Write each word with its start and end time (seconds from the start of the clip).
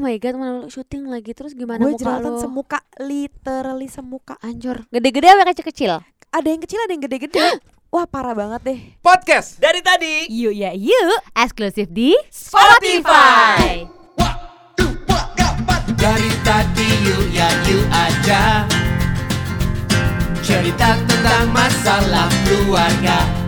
my 0.00 0.16
god 0.16 0.34
mana 0.40 0.64
lu 0.64 0.72
syuting 0.72 1.12
lagi? 1.12 1.36
Terus 1.36 1.52
gimana 1.52 1.84
gue 1.84 1.92
muka 1.92 2.00
jerawatan 2.00 2.32
lu? 2.32 2.40
semuka 2.40 2.78
literally 2.96 3.88
semuka. 3.92 4.34
Anjur. 4.40 4.88
Gede-gede 4.88 5.28
apa 5.28 5.52
kecil-kecil? 5.52 6.00
ada 6.30 6.46
yang 6.46 6.62
kecil 6.62 6.78
ada 6.80 6.92
yang 6.94 7.04
gede-gede. 7.04 7.60
Wah 7.90 8.06
parah 8.06 8.32
banget 8.38 8.60
deh. 8.64 8.80
Podcast 9.02 9.58
dari 9.58 9.82
tadi. 9.82 10.30
Yuk 10.30 10.54
ya 10.54 10.70
yuk. 10.72 11.20
Eksklusif 11.34 11.90
di 11.90 12.14
Spotify. 12.30 13.84
Dari 16.00 16.30
tadi 16.46 16.88
yuk 17.04 17.24
ya 17.34 17.48
yuk 17.68 17.84
aja. 17.90 18.64
Cerita 20.40 20.96
tentang 21.04 21.50
masalah 21.52 22.30
keluarga 22.48 23.39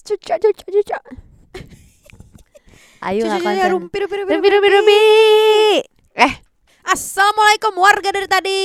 Cuca 0.00 0.34
cuca 0.40 0.64
cuca 0.64 0.98
Ayo 3.00 3.24
Cucu-cucunya 3.24 3.64
ngakuin 3.64 3.72
rumpi 3.72 3.96
rumpi 3.96 4.14
rumpi 4.20 4.32
Rumpi 4.36 4.48
rumpi 4.52 4.68
rumpi. 4.68 5.00
Eh. 6.20 6.32
Assalamualaikum 6.84 7.72
warga 7.80 8.12
dari 8.12 8.28
tadi. 8.28 8.60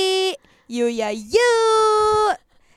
Yuk 0.68 0.90
ya 0.92 1.08
yuk 1.08 2.32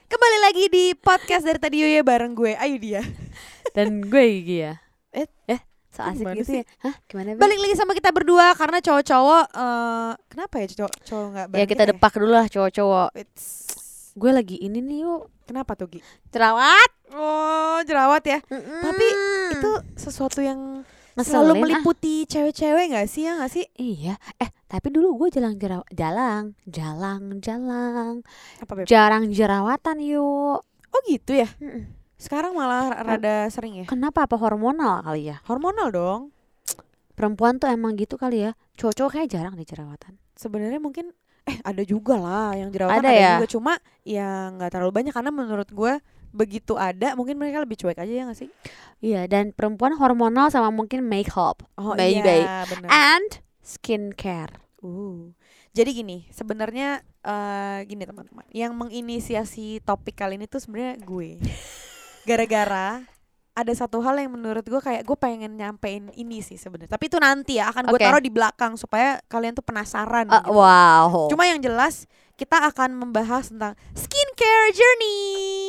Kembali 0.08 0.38
lagi 0.40 0.64
di 0.72 0.84
podcast 0.96 1.44
dari 1.44 1.60
tadi 1.60 1.84
yuk 1.84 1.90
ya 1.90 2.02
bareng 2.02 2.32
gue. 2.32 2.56
Ayo 2.56 2.76
dia. 2.80 3.02
Dan 3.76 4.00
gue 4.02 4.24
Gigi 4.40 4.56
ya. 4.64 4.80
Eh, 5.12 5.28
Eh 5.46 5.60
So 5.90 6.06
asik 6.06 6.22
gimana 6.22 6.38
gitu 6.38 6.48
sih? 6.48 6.60
ya? 6.62 6.64
Hah? 6.80 6.94
Gimana? 7.10 7.34
Balik 7.34 7.58
lagi 7.58 7.74
sama 7.74 7.98
kita 7.98 8.14
berdua 8.14 8.54
Karena 8.54 8.78
cowok-cowok 8.78 9.44
eh, 9.50 10.12
Kenapa 10.30 10.54
ya 10.62 10.66
cowok 10.70 10.94
cowok 11.02 11.26
gak 11.34 11.46
Ya 11.58 11.66
kita 11.66 11.82
depak 11.90 12.12
dulu 12.14 12.30
lah 12.30 12.46
cowok-cowok. 12.46 13.08
It's- 13.18 13.59
Gue 14.12 14.30
lagi 14.30 14.56
ini 14.56 14.78
nih 14.78 15.02
yuk 15.02 15.30
Kenapa 15.44 15.74
tuh 15.74 15.86
Gi? 15.86 16.00
Jerawat 16.28 16.90
Oh 17.10 17.78
jerawat 17.82 18.22
ya 18.22 18.38
Tapi 18.46 19.06
Hmm. 19.10 19.50
itu 19.54 19.70
sesuatu 19.94 20.38
yang 20.40 20.82
Ngeselin, 21.14 21.42
Selalu 21.42 21.52
ah. 21.52 21.60
meliputi 21.60 22.14
cewek-cewek 22.24 22.94
gak 22.94 23.06
sih 23.06 23.26
ya 23.26 23.38
gak 23.38 23.50
sih? 23.50 23.66
Iya 23.74 24.14
Eh 24.38 24.50
tapi 24.64 24.88
dulu 24.88 25.18
gue 25.18 25.34
jalan 25.34 25.58
jerawat 25.58 25.86
Jalang 25.90 26.44
Jalang 26.64 27.22
Jalang 27.38 28.14
Apa 28.62 28.72
Beb? 28.72 28.86
Jarang 28.86 29.26
jerawatan 29.28 29.98
yuk 30.00 30.62
Oh 30.64 31.00
gitu 31.06 31.34
ya? 31.34 31.50
Mm-mm. 31.58 31.90
Sekarang 32.14 32.52
malah 32.52 32.94
rada 33.00 33.48
sering 33.48 33.82
ya? 33.82 33.86
Kenapa 33.86 34.26
apa 34.26 34.36
hormonal 34.36 35.02
kali 35.02 35.30
ya 35.30 35.42
Hormonal 35.46 35.90
dong 35.90 36.22
Perempuan 37.14 37.58
tuh 37.58 37.68
emang 37.68 37.94
gitu 37.94 38.14
kali 38.14 38.46
ya 38.46 38.52
Cowok-cowok 38.74 39.10
kayak 39.12 39.28
jarang 39.28 39.54
deh 39.54 39.66
jerawatan 39.66 40.14
sebenarnya 40.34 40.80
mungkin 40.80 41.12
eh 41.48 41.58
ada 41.64 41.82
juga 41.84 42.16
lah 42.20 42.52
yang 42.56 42.68
jerawatan 42.72 43.00
Ada 43.00 43.08
ada, 43.08 43.16
ya? 43.16 43.30
juga 43.38 43.48
cuma 43.48 43.72
ya 44.04 44.28
nggak 44.56 44.70
terlalu 44.72 44.92
banyak 44.92 45.12
karena 45.14 45.30
menurut 45.32 45.68
gue 45.72 45.92
begitu 46.30 46.78
ada 46.78 47.18
mungkin 47.18 47.36
mereka 47.42 47.58
lebih 47.58 47.74
cuek 47.74 47.98
aja 47.98 48.12
ya 48.12 48.22
gak 48.30 48.38
sih? 48.38 48.50
Iya 49.02 49.26
dan 49.26 49.50
perempuan 49.50 49.98
hormonal 49.98 50.46
sama 50.52 50.70
mungkin 50.70 51.02
makeup 51.02 51.66
Oh 51.74 51.98
Baby. 51.98 52.22
iya 52.22 52.62
benar. 52.70 52.88
And 52.90 53.30
skincare 53.60 54.60
Uh. 54.80 55.36
Jadi 55.76 55.92
gini, 55.92 56.18
sebenarnya 56.32 57.04
eh 57.20 57.78
gini 57.84 58.08
teman-teman, 58.08 58.48
yang 58.50 58.72
menginisiasi 58.74 59.84
topik 59.84 60.16
kali 60.16 60.40
ini 60.40 60.48
tuh 60.48 60.56
sebenarnya 60.56 60.96
gue. 61.04 61.36
Gara-gara 62.28 63.04
ada 63.60 63.72
satu 63.76 64.00
hal 64.00 64.16
yang 64.16 64.32
menurut 64.32 64.64
gue 64.64 64.80
kayak 64.80 65.04
gue 65.04 65.16
pengen 65.20 65.54
nyampein 65.56 66.08
ini 66.16 66.40
sih 66.40 66.56
sebenarnya. 66.56 66.96
Tapi 66.96 67.04
itu 67.06 67.18
nanti 67.20 67.60
ya 67.60 67.68
akan 67.68 67.92
gue 67.92 67.98
Oke. 68.00 68.06
taruh 68.08 68.22
di 68.22 68.32
belakang 68.32 68.74
supaya 68.80 69.20
kalian 69.28 69.52
tuh 69.52 69.64
penasaran. 69.64 70.26
Ah, 70.32 70.40
gitu. 70.40 70.56
Wow 70.56 71.28
Cuma 71.28 71.44
yang 71.44 71.60
jelas 71.60 72.08
kita 72.40 72.56
akan 72.72 72.96
membahas 72.96 73.52
tentang 73.52 73.76
skincare 73.92 74.72
journey. 74.72 75.68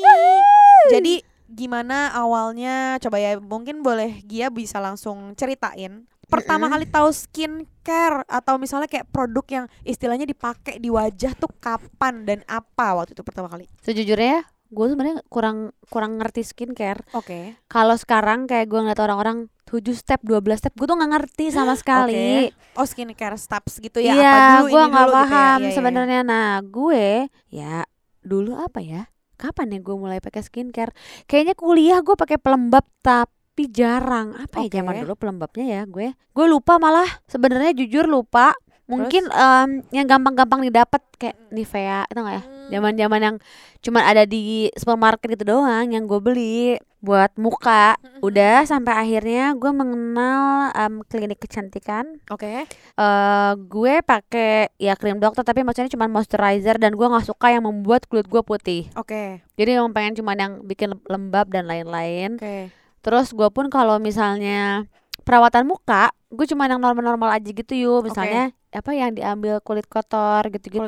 Jadi 0.88 1.14
gimana 1.52 2.16
awalnya? 2.16 2.96
Coba 3.04 3.20
ya 3.20 3.36
mungkin 3.38 3.84
boleh 3.84 4.24
Gia 4.24 4.48
bisa 4.48 4.80
langsung 4.80 5.36
ceritain. 5.36 6.08
Pertama 6.32 6.72
Mm-mm. 6.72 6.74
kali 6.80 6.86
tahu 6.88 7.12
skincare 7.12 8.24
atau 8.24 8.56
misalnya 8.56 8.88
kayak 8.88 9.12
produk 9.12 9.44
yang 9.52 9.66
istilahnya 9.84 10.24
dipakai 10.24 10.80
di 10.80 10.88
wajah 10.88 11.36
tuh 11.36 11.52
kapan 11.60 12.24
dan 12.24 12.40
apa 12.48 12.96
waktu 12.96 13.12
itu 13.12 13.20
pertama 13.20 13.52
kali? 13.52 13.68
Sejujurnya 13.84 14.48
gue 14.72 14.86
sebenarnya 14.88 15.20
kurang 15.28 15.76
kurang 15.92 16.16
ngerti 16.16 16.48
skincare 16.48 17.04
Oke. 17.12 17.60
Kalau 17.68 18.00
sekarang 18.00 18.48
kayak 18.48 18.72
gue 18.72 18.80
ngeliat 18.80 19.04
orang-orang 19.04 19.52
7 19.68 19.84
step, 19.92 20.24
12 20.24 20.60
step 20.64 20.74
Gue 20.80 20.88
tuh 20.88 20.96
gak 20.96 21.12
ngerti 21.12 21.52
sama 21.52 21.76
sekali 21.80 22.48
Oh 22.80 22.88
skincare 22.88 23.36
steps 23.36 23.84
gitu 23.84 24.00
ya? 24.00 24.16
Iya, 24.16 24.32
apa 24.32 24.40
dulu 24.40 24.64
gue 24.72 24.84
nggak 24.88 25.06
dulu 25.06 25.12
gitu 25.12 25.20
ya? 25.20 25.28
paham 25.28 25.60
Iya, 25.60 25.60
iya, 25.60 25.68
iya. 25.68 25.76
sebenarnya. 25.76 26.22
Nah, 26.24 26.52
gue 26.64 27.06
ya 27.52 27.76
dulu 28.24 28.52
apa 28.56 28.80
ya? 28.80 29.02
Kapan 29.36 29.76
ya 29.76 29.80
gue 29.84 29.96
mulai 30.00 30.20
pakai 30.24 30.40
skincare? 30.40 30.96
Kayaknya 31.28 31.56
kuliah 31.60 32.00
gue 32.00 32.16
pakai 32.16 32.40
pelembab 32.40 32.88
tapi 33.04 33.68
jarang. 33.68 34.40
Apa 34.40 34.64
Oke. 34.64 34.72
ya 34.72 34.80
zaman 34.80 35.04
dulu 35.04 35.14
pelembabnya 35.20 35.66
ya 35.68 35.82
gue? 35.84 36.16
Gue 36.32 36.46
lupa 36.48 36.80
malah. 36.80 37.08
Sebenarnya 37.28 37.76
jujur 37.76 38.08
lupa. 38.08 38.56
Mungkin 38.92 39.24
em, 39.32 39.70
yang 39.96 40.08
gampang-gampang 40.08 40.68
didapat 40.68 41.00
kayak 41.16 41.38
Nivea 41.50 42.04
itu 42.12 42.20
nggak 42.20 42.36
ya? 42.36 42.44
Hmm. 42.44 42.70
Zaman-zaman 42.72 43.20
yang 43.24 43.36
cuman 43.82 44.04
ada 44.04 44.24
di 44.28 44.70
supermarket 44.76 45.40
gitu 45.40 45.56
doang 45.56 45.90
yang 45.96 46.06
gue 46.06 46.20
beli 46.20 46.76
buat 47.02 47.34
muka. 47.40 47.98
Udah 48.22 48.62
sampai 48.70 48.94
akhirnya 48.94 49.58
gue 49.58 49.72
mengenal 49.74 50.70
em, 50.78 51.02
klinik 51.10 51.42
kecantikan 51.42 52.22
Oke. 52.30 52.70
eh 52.70 53.52
gue 53.58 53.94
pakai 54.06 54.70
ya 54.78 54.94
krim 54.94 55.18
dokter 55.18 55.42
tapi 55.42 55.66
maksudnya 55.66 55.90
cuma 55.90 56.06
moisturizer 56.06 56.78
dan 56.78 56.94
gue 56.94 57.08
nggak 57.08 57.26
suka 57.26 57.50
yang 57.50 57.66
membuat 57.66 58.06
kulit 58.06 58.30
gue 58.30 58.42
putih 58.46 58.86
Oke. 58.94 59.42
jadi 59.58 59.82
emang 59.82 59.92
pengen 59.98 60.22
cuma 60.22 60.38
yang 60.38 60.62
bikin 60.62 60.94
lembab 61.10 61.50
dan 61.50 61.66
lain-lain 61.66 62.38
Oke. 62.38 62.70
terus 63.02 63.34
gue 63.34 63.50
pun 63.50 63.68
kalau 63.74 63.98
misalnya 63.98 64.86
perawatan 65.22 65.66
muka 65.68 66.10
gue 66.32 66.46
cuma 66.48 66.66
yang 66.66 66.80
normal-normal 66.80 67.36
aja 67.36 67.50
gitu 67.52 67.74
yuk 67.76 68.08
misalnya 68.08 68.56
apa 68.72 68.96
yang 68.96 69.12
diambil 69.12 69.60
kulit 69.60 69.84
kotor 69.84 70.48
gitu-gitu 70.48 70.88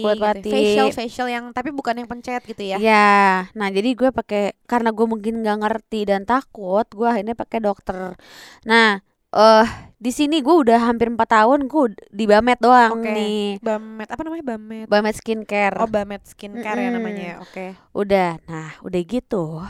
kulit 0.00 0.16
mati, 0.16 0.48
gitu. 0.48 0.56
facial 0.56 0.88
facial 0.96 1.28
yang 1.28 1.44
tapi 1.52 1.68
bukan 1.68 2.00
yang 2.00 2.08
pencet 2.08 2.40
gitu 2.48 2.64
ya 2.64 2.80
Ya, 2.80 3.52
nah 3.52 3.68
jadi 3.68 3.92
gue 3.92 4.08
pakai 4.08 4.56
karena 4.64 4.96
gue 4.96 5.04
mungkin 5.04 5.44
nggak 5.44 5.58
ngerti 5.60 6.08
dan 6.08 6.24
takut, 6.24 6.88
gue 6.88 7.04
akhirnya 7.04 7.36
pakai 7.36 7.60
dokter. 7.60 8.16
Nah, 8.64 9.04
eh 9.28 9.66
di 10.00 10.08
sini 10.08 10.40
gue 10.40 10.56
udah 10.64 10.88
hampir 10.88 11.12
empat 11.12 11.28
tahun 11.28 11.68
gue 11.68 12.00
di 12.08 12.24
Bamet 12.24 12.64
doang 12.64 12.96
Oke. 13.04 13.12
nih, 13.12 13.60
bamet 13.60 14.08
apa 14.08 14.22
namanya 14.24 14.56
bamet 14.56 14.86
Bamet 14.88 15.14
skincare. 15.20 15.76
oh 15.76 15.90
bamet 15.90 16.24
skincare 16.24 16.80
ya 16.80 16.88
Mm-mm. 16.88 16.96
namanya 16.96 17.24
ya 17.28 17.36
oke 17.44 17.66
Udah, 17.92 18.40
nah 18.48 18.72
udah 18.80 19.00
gitu, 19.04 19.60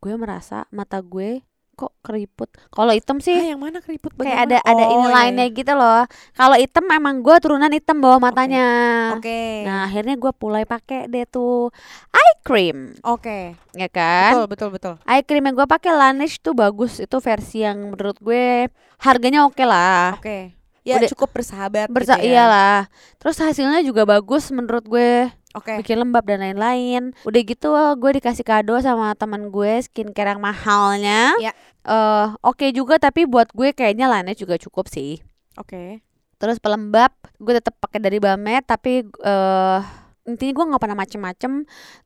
gue 0.00 0.14
merasa 0.16 0.64
mata 0.72 0.96
gue 1.04 1.44
kok 1.82 1.92
keriput. 2.00 2.46
Kalau 2.68 2.94
hitam 2.94 3.18
ah, 3.18 3.24
sih 3.24 3.34
yang 3.34 3.58
mana 3.58 3.78
keriput 3.78 4.14
kayak 4.14 4.22
bagian 4.22 4.38
ada 4.44 4.58
ada 4.62 4.84
ini 4.86 5.02
Oh, 5.02 5.10
lainnya 5.10 5.44
iya. 5.44 5.52
gitu 5.52 5.72
loh. 5.72 6.06
Kalau 6.30 6.54
hitam 6.54 6.86
emang 6.86 7.18
gue 7.18 7.36
turunan 7.36 7.68
hitam 7.68 7.98
bawah 7.98 8.22
matanya. 8.22 8.66
oke 9.12 9.40
Nah 9.62 9.84
akhirnya 9.84 10.14
gue 10.14 10.30
mulai 10.32 10.62
pakai 10.62 11.06
deh 11.06 11.26
tuh 11.26 11.74
eye 12.08 12.34
cream, 12.40 12.94
oke 13.02 13.58
ya 13.72 13.88
kan? 13.88 14.32
betul 14.32 14.46
betul 14.46 14.68
betul 14.70 14.94
Eye 15.02 15.22
cream 15.22 15.42
yang 15.42 15.54
gue 15.54 15.66
pakai 15.66 15.90
Laneige 15.90 16.38
tuh 16.38 16.52
bagus 16.52 16.98
itu 16.98 17.16
versi 17.18 17.60
yang 17.60 17.90
menurut 17.90 18.18
gue 18.18 18.70
harganya 18.98 19.42
oke 19.42 19.62
lah 19.62 20.14
oke 20.14 20.54
ya 20.82 20.98
Udah- 20.98 21.10
cukup 21.10 21.30
bersahabat 21.32 21.86
bersa 21.86 22.18
gitu 22.18 22.26
ya. 22.26 22.42
iyalah 22.42 22.78
terus 23.16 23.38
hasilnya 23.38 23.80
juga 23.80 24.02
bagus 24.02 24.50
menurut 24.50 24.82
gue 24.82 25.30
oke. 25.56 25.72
Bikin 25.84 25.96
lembab 26.00 26.24
dan 26.26 26.40
lain-lain. 26.42 27.16
Udah 27.24 27.40
gitu 27.44 27.68
gue 27.98 28.10
dikasih 28.20 28.44
kado 28.44 28.76
sama 28.80 29.12
teman 29.16 29.48
gue 29.52 29.80
skincare 29.84 30.34
yang 30.36 30.42
mahalnya. 30.42 31.32
Ya. 31.40 31.52
eh 31.82 32.26
oke 32.46 32.70
juga 32.70 32.98
tapi 33.02 33.26
buat 33.26 33.50
gue 33.50 33.74
kayaknya 33.74 34.06
Laneige 34.06 34.46
juga 34.46 34.54
cukup 34.58 34.86
sih. 34.86 35.18
Oke. 35.58 36.00
Terus 36.38 36.58
pelembab 36.58 37.12
gue 37.38 37.54
tetap 37.58 37.78
pakai 37.78 38.02
dari 38.02 38.18
Bamet 38.18 38.66
tapi 38.66 39.06
eh 39.06 39.80
intinya 40.22 40.52
gue 40.54 40.64
nggak 40.70 40.82
pernah 40.82 40.98
macem-macem 40.98 41.52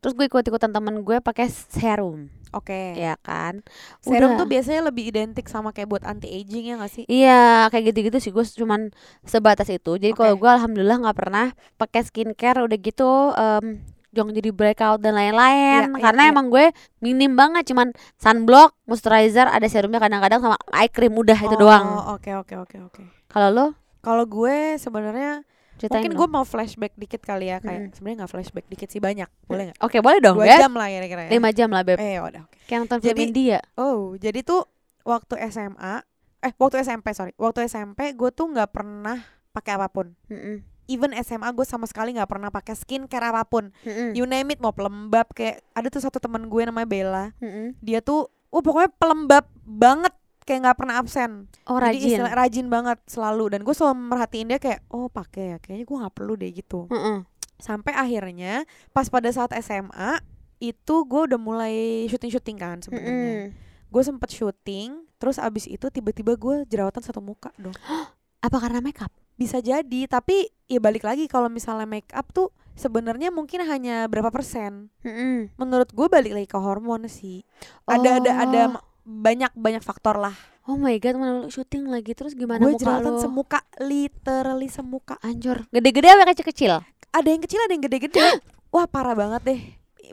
terus 0.00 0.12
gue 0.16 0.24
ikut-ikutan 0.24 0.72
temen 0.72 1.04
gue 1.04 1.20
pakai 1.20 1.52
serum 1.52 2.32
oke 2.56 2.96
ya 2.96 3.20
kan 3.20 3.60
serum 4.00 4.32
Udah. 4.34 4.40
tuh 4.40 4.48
biasanya 4.48 4.88
lebih 4.88 5.12
identik 5.12 5.44
sama 5.52 5.76
kayak 5.76 5.92
buat 5.92 6.00
anti 6.00 6.24
aging 6.32 6.64
ya 6.64 6.74
gak 6.80 6.92
sih 6.92 7.04
Iya 7.04 7.68
kayak 7.68 7.92
gitu-gitu 7.92 8.16
sih 8.16 8.32
gue 8.32 8.40
cuman 8.40 8.88
sebatas 9.22 9.68
itu. 9.68 10.00
Jadi 10.00 10.16
kalau 10.16 10.32
Oke. 10.32 10.40
gue 10.42 10.50
alhamdulillah 10.50 10.96
nggak 11.04 11.18
pernah 11.18 11.46
pakai 11.76 12.02
skincare 12.08 12.64
udah 12.64 12.78
gitu 12.80 13.10
em, 13.36 13.84
jangan 14.10 14.32
jadi 14.32 14.48
breakout 14.48 15.04
dan 15.04 15.12
lain-lain 15.12 15.92
iya, 15.92 16.00
karena 16.00 16.22
iya. 16.24 16.32
emang 16.32 16.48
gue 16.48 16.72
minim 17.04 17.36
banget 17.36 17.68
cuman 17.68 17.92
sunblock, 18.16 18.72
moisturizer, 18.88 19.44
ada 19.44 19.68
serumnya 19.68 20.00
kadang-kadang 20.00 20.40
sama 20.40 20.56
eye 20.72 20.88
cream 20.88 21.12
udah 21.12 21.36
itu 21.36 21.52
Oh, 21.52 21.60
doang. 21.60 21.86
Oke 22.16 22.32
oke 22.32 22.56
oke 22.56 22.76
oke. 22.80 23.02
Kalau 23.28 23.48
lo 23.52 23.66
Kalau 24.00 24.24
gue 24.24 24.80
sebenarnya 24.80 25.44
ceritain 25.76 26.00
mungkin 26.00 26.12
gue 26.14 26.28
mau 26.28 26.42
flashback 26.42 26.92
dikit 26.94 27.20
kali 27.20 27.48
ya 27.48 27.58
kayak 27.58 27.80
Mm-mm. 27.80 27.92
sebenarnya 27.92 28.16
nggak 28.20 28.32
flashback 28.32 28.66
dikit 28.66 28.88
sih 28.88 28.98
banyak 28.98 29.28
boleh 29.44 29.62
nggak? 29.68 29.78
Oke, 29.80 30.00
boleh 30.00 30.18
dong, 30.18 30.36
Dua 30.36 30.48
jam 30.48 30.72
lah 30.72 30.88
kira-kira 30.88 31.20
ya. 31.24 31.30
Lima 31.30 31.50
jam 31.50 31.68
lah, 31.68 31.82
Beb. 31.82 31.96
Eh 31.96 32.16
udah 32.16 32.42
oke. 32.42 32.56
Kayak 32.64 32.78
nonton 32.82 32.98
film 32.98 33.10
Jadi- 33.12 33.24
India. 33.26 33.58
Oh 33.74 34.16
jadi 34.16 34.40
tuh 34.40 34.64
waktu 35.02 35.34
SMA 35.46 36.00
eh 36.38 36.52
waktu 36.54 36.76
SMP 36.80 37.06
sorry 37.10 37.32
waktu 37.34 37.64
SMP 37.64 38.12
gue 38.12 38.30
tuh 38.30 38.46
nggak 38.48 38.70
pernah 38.70 39.20
pakai 39.50 39.76
apa 39.76 39.88
pun. 39.88 40.12
Mm-mm. 40.26 40.64
Even 40.86 41.10
SMA 41.18 41.50
gue 41.50 41.62
sama 41.62 41.84
sekali 41.84 42.14
nggak 42.14 42.28
pernah 42.28 42.48
pakai 42.48 42.72
skincare 42.72 43.26
apa 43.26 43.42
pun. 43.42 43.68
Mm-mm. 43.82 44.14
You 44.14 44.24
name 44.24 44.50
it 44.50 44.60
mau 44.60 44.70
pelembab 44.70 45.28
kayak 45.30 45.64
ada 45.72 45.88
tuh 45.88 45.98
satu 45.98 46.16
teman 46.16 46.46
gue 46.46 46.62
namanya 46.62 46.86
Bella. 46.86 47.24
Mm-mm. 47.38 47.74
Dia 47.80 47.98
tuh 47.98 48.26
oh 48.46 48.60
pokoknya 48.60 48.94
pelembab 48.94 49.44
banget 49.60 50.14
kayak 50.46 50.60
nggak 50.62 50.78
pernah 50.78 50.96
absen. 51.02 51.50
Oh, 51.66 51.82
Jadi 51.82 51.98
rajin. 51.98 52.08
istilah 52.14 52.32
rajin 52.32 52.66
banget 52.70 52.98
selalu 53.04 53.44
dan 53.50 53.60
gue 53.66 53.74
selalu 53.74 53.94
merhatiin 54.06 54.46
dia 54.46 54.58
kayak 54.62 54.80
oh 54.88 55.10
pakai 55.10 55.44
ya 55.52 55.58
kayaknya 55.58 55.84
gue 55.84 55.96
nggak 55.98 56.14
perlu 56.14 56.32
deh 56.38 56.50
gitu. 56.54 56.80
Mm-mm. 56.86 57.26
Sampai 57.58 57.92
akhirnya 57.92 58.62
pas 58.94 59.10
pada 59.10 59.26
saat 59.28 59.50
SMA 59.58 60.22
itu 60.56 60.94
gue 61.04 61.20
udah 61.28 61.36
mulai 61.36 62.06
syuting-syuting 62.06 62.56
kan 62.56 62.78
sebenarnya. 62.78 63.10
Mm-mm. 63.10 63.42
Gue 63.90 64.02
sempet 64.06 64.30
syuting 64.30 65.02
terus 65.18 65.36
abis 65.36 65.66
itu 65.66 65.90
tiba-tiba 65.90 66.38
gue 66.38 66.62
jerawatan 66.64 67.02
satu 67.02 67.18
muka 67.18 67.50
dong. 67.58 67.74
Apa 68.46 68.62
karena 68.62 68.78
makeup? 68.78 69.10
Bisa 69.34 69.58
jadi 69.58 70.06
tapi 70.06 70.46
ya 70.64 70.78
balik 70.78 71.02
lagi 71.02 71.26
kalau 71.26 71.50
misalnya 71.50 71.84
make 71.84 72.08
up 72.14 72.30
tuh 72.30 72.54
sebenarnya 72.72 73.34
mungkin 73.34 73.66
hanya 73.66 74.06
berapa 74.06 74.30
persen. 74.30 74.94
Mm-mm. 75.02 75.50
Menurut 75.58 75.90
gue 75.90 76.06
balik 76.06 76.32
lagi 76.32 76.46
ke 76.46 76.56
hormon 76.56 77.10
sih. 77.10 77.42
Ada 77.84 78.22
ada 78.22 78.32
ada 78.38 78.62
Oh. 78.70 78.95
Banyak 79.06 79.54
banyak 79.54 79.82
faktor 79.86 80.18
lah. 80.18 80.34
Oh 80.66 80.74
my 80.74 80.98
god, 80.98 81.14
mana 81.14 81.46
lu 81.46 81.48
syuting 81.48 81.86
lagi 81.86 82.10
terus 82.10 82.34
gimana 82.34 82.58
Gue 82.66 82.74
muka 82.74 82.82
jerawatan 82.82 83.12
lu? 83.14 83.22
semuka, 83.22 83.58
literally 83.78 84.66
semuka. 84.66 85.14
Anjur. 85.22 85.62
Gede-gede 85.70 86.10
apa 86.10 86.26
kecil-kecil? 86.34 86.82
Ada 87.14 87.28
yang 87.30 87.42
kecil, 87.46 87.62
ada 87.62 87.72
yang 87.72 87.84
gede-gede. 87.86 88.42
Wah 88.74 88.90
parah 88.90 89.14
banget 89.14 89.42
deh. 89.46 89.60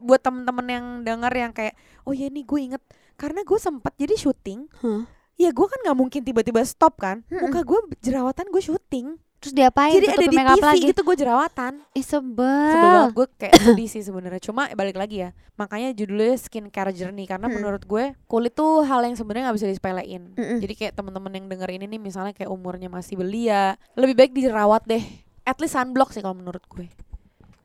Buat 0.06 0.22
temen-temen 0.22 0.66
yang 0.70 0.86
denger 1.02 1.34
yang 1.34 1.52
kayak, 1.58 1.74
oh 2.06 2.14
ya 2.14 2.30
nih 2.30 2.46
gue 2.46 2.60
inget, 2.70 2.84
karena 3.18 3.42
gue 3.42 3.58
sempat 3.58 3.98
jadi 3.98 4.14
syuting. 4.14 4.70
Huh? 4.86 5.10
Ya 5.42 5.50
gue 5.50 5.66
kan 5.66 5.82
nggak 5.82 5.98
mungkin 5.98 6.22
tiba-tiba 6.22 6.62
stop 6.62 7.02
kan. 7.02 7.26
Muka 7.34 7.66
gue 7.66 7.80
jerawatan 8.06 8.54
gue 8.54 8.62
syuting. 8.62 9.18
Terus 9.44 9.54
diapain? 9.60 9.92
jadi 10.00 10.16
ada 10.16 10.24
di 10.24 10.32
TV 10.32 10.64
lagi? 10.64 10.88
gitu 10.88 11.02
gue 11.04 11.16
jerawatan. 11.20 11.84
Ih 11.92 12.06
sebel. 12.08 12.72
Sebel 12.72 12.90
banget 12.96 13.12
gue 13.12 13.28
kayak 13.36 13.54
sedih 13.60 13.90
sih 13.92 14.00
sebenarnya. 14.08 14.40
Cuma 14.40 14.72
balik 14.72 14.96
lagi 14.96 15.28
ya. 15.28 15.36
Makanya 15.60 15.92
judulnya 15.92 16.40
skincare 16.40 16.96
journey 16.96 17.28
karena 17.28 17.52
Mm-mm. 17.52 17.60
menurut 17.60 17.84
gue 17.84 18.16
kulit 18.32 18.56
tuh 18.56 18.88
hal 18.88 19.04
yang 19.04 19.20
sebenarnya 19.20 19.52
nggak 19.52 19.58
bisa 19.60 19.68
disepelein. 19.68 20.32
Mm-mm. 20.40 20.64
Jadi 20.64 20.74
kayak 20.80 20.94
temen-temen 20.96 21.44
yang 21.44 21.46
denger 21.52 21.70
ini 21.76 21.86
nih 21.92 22.00
misalnya 22.00 22.32
kayak 22.32 22.48
umurnya 22.48 22.88
masih 22.88 23.20
belia, 23.20 23.76
lebih 24.00 24.16
baik 24.16 24.32
dirawat 24.32 24.88
deh. 24.88 25.04
At 25.44 25.60
least 25.60 25.76
sunblock 25.76 26.16
sih 26.16 26.24
kalau 26.24 26.40
menurut 26.40 26.64
gue. 26.72 26.88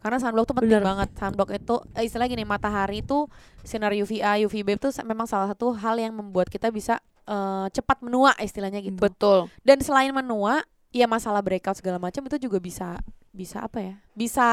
Karena 0.03 0.19
sunblock 0.19 0.51
tuh 0.51 0.57
penting 0.59 0.83
Bener. 0.83 0.83
banget. 0.83 1.09
Sunblock 1.15 1.51
itu 1.55 1.79
eh, 1.95 2.07
istilahnya 2.07 2.35
gini, 2.35 2.43
matahari 2.43 3.07
itu 3.07 3.31
sinar 3.63 3.95
UVA, 3.95 4.43
UVB 4.51 4.83
itu 4.83 4.89
memang 5.07 5.31
salah 5.31 5.51
satu 5.51 5.75
hal 5.79 5.95
yang 5.99 6.11
membuat 6.11 6.51
kita 6.51 6.75
bisa 6.75 6.99
eh, 7.23 7.67
cepat 7.71 8.03
menua 8.03 8.35
istilahnya 8.43 8.83
gitu. 8.83 8.99
Betul. 8.99 9.47
Dan 9.63 9.79
selain 9.79 10.11
menua, 10.11 10.63
ya 10.99 11.07
masalah 11.07 11.39
breakout 11.39 11.79
segala 11.79 11.97
macam 11.97 12.21
itu 12.23 12.37
juga 12.41 12.59
bisa 12.59 12.99
bisa 13.31 13.63
apa 13.63 13.79
ya? 13.79 13.95
Bisa 14.13 14.47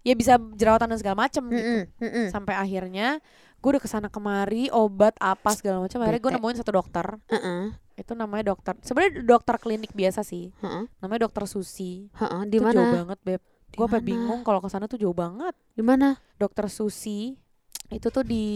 ya 0.00 0.14
bisa 0.14 0.36
jerawatan 0.54 0.92
dan 0.92 0.98
segala 0.98 1.16
macam 1.18 1.48
gitu. 1.48 1.58
Mm-mm, 1.58 1.80
mm-mm. 1.98 2.26
Sampai 2.28 2.54
akhirnya 2.54 3.18
gue 3.58 3.68
udah 3.68 3.82
ke 3.82 3.90
sana 3.90 4.06
kemari 4.06 4.70
obat 4.70 5.18
apa 5.18 5.50
segala 5.50 5.82
macam 5.82 5.98
akhirnya 5.98 6.22
gue 6.22 6.32
nemuin 6.32 6.56
satu 6.58 6.70
dokter 6.70 7.18
Heeh, 7.26 7.74
itu 7.96 8.14
namanya 8.14 8.54
dokter 8.54 8.78
sebenarnya 8.78 9.26
dokter 9.26 9.58
klinik 9.58 9.90
biasa 9.90 10.22
sih 10.22 10.54
heeh, 10.54 10.86
namanya 11.02 11.26
dokter 11.26 11.42
Susi 11.50 12.06
heeh. 12.14 12.40
Di 12.46 12.54
itu 12.54 12.62
jauh 12.62 12.78
mana? 12.78 12.94
banget 13.02 13.18
beb 13.18 13.42
gue 13.68 13.82
mana? 13.84 13.98
bingung 13.98 14.46
kalau 14.46 14.62
ke 14.62 14.70
sana 14.70 14.86
tuh 14.86 14.94
jauh 14.94 15.10
banget 15.10 15.58
Di 15.74 15.82
mana? 15.82 16.14
dokter 16.38 16.70
Susi 16.70 17.34
itu 17.90 18.06
tuh 18.08 18.22
di 18.22 18.46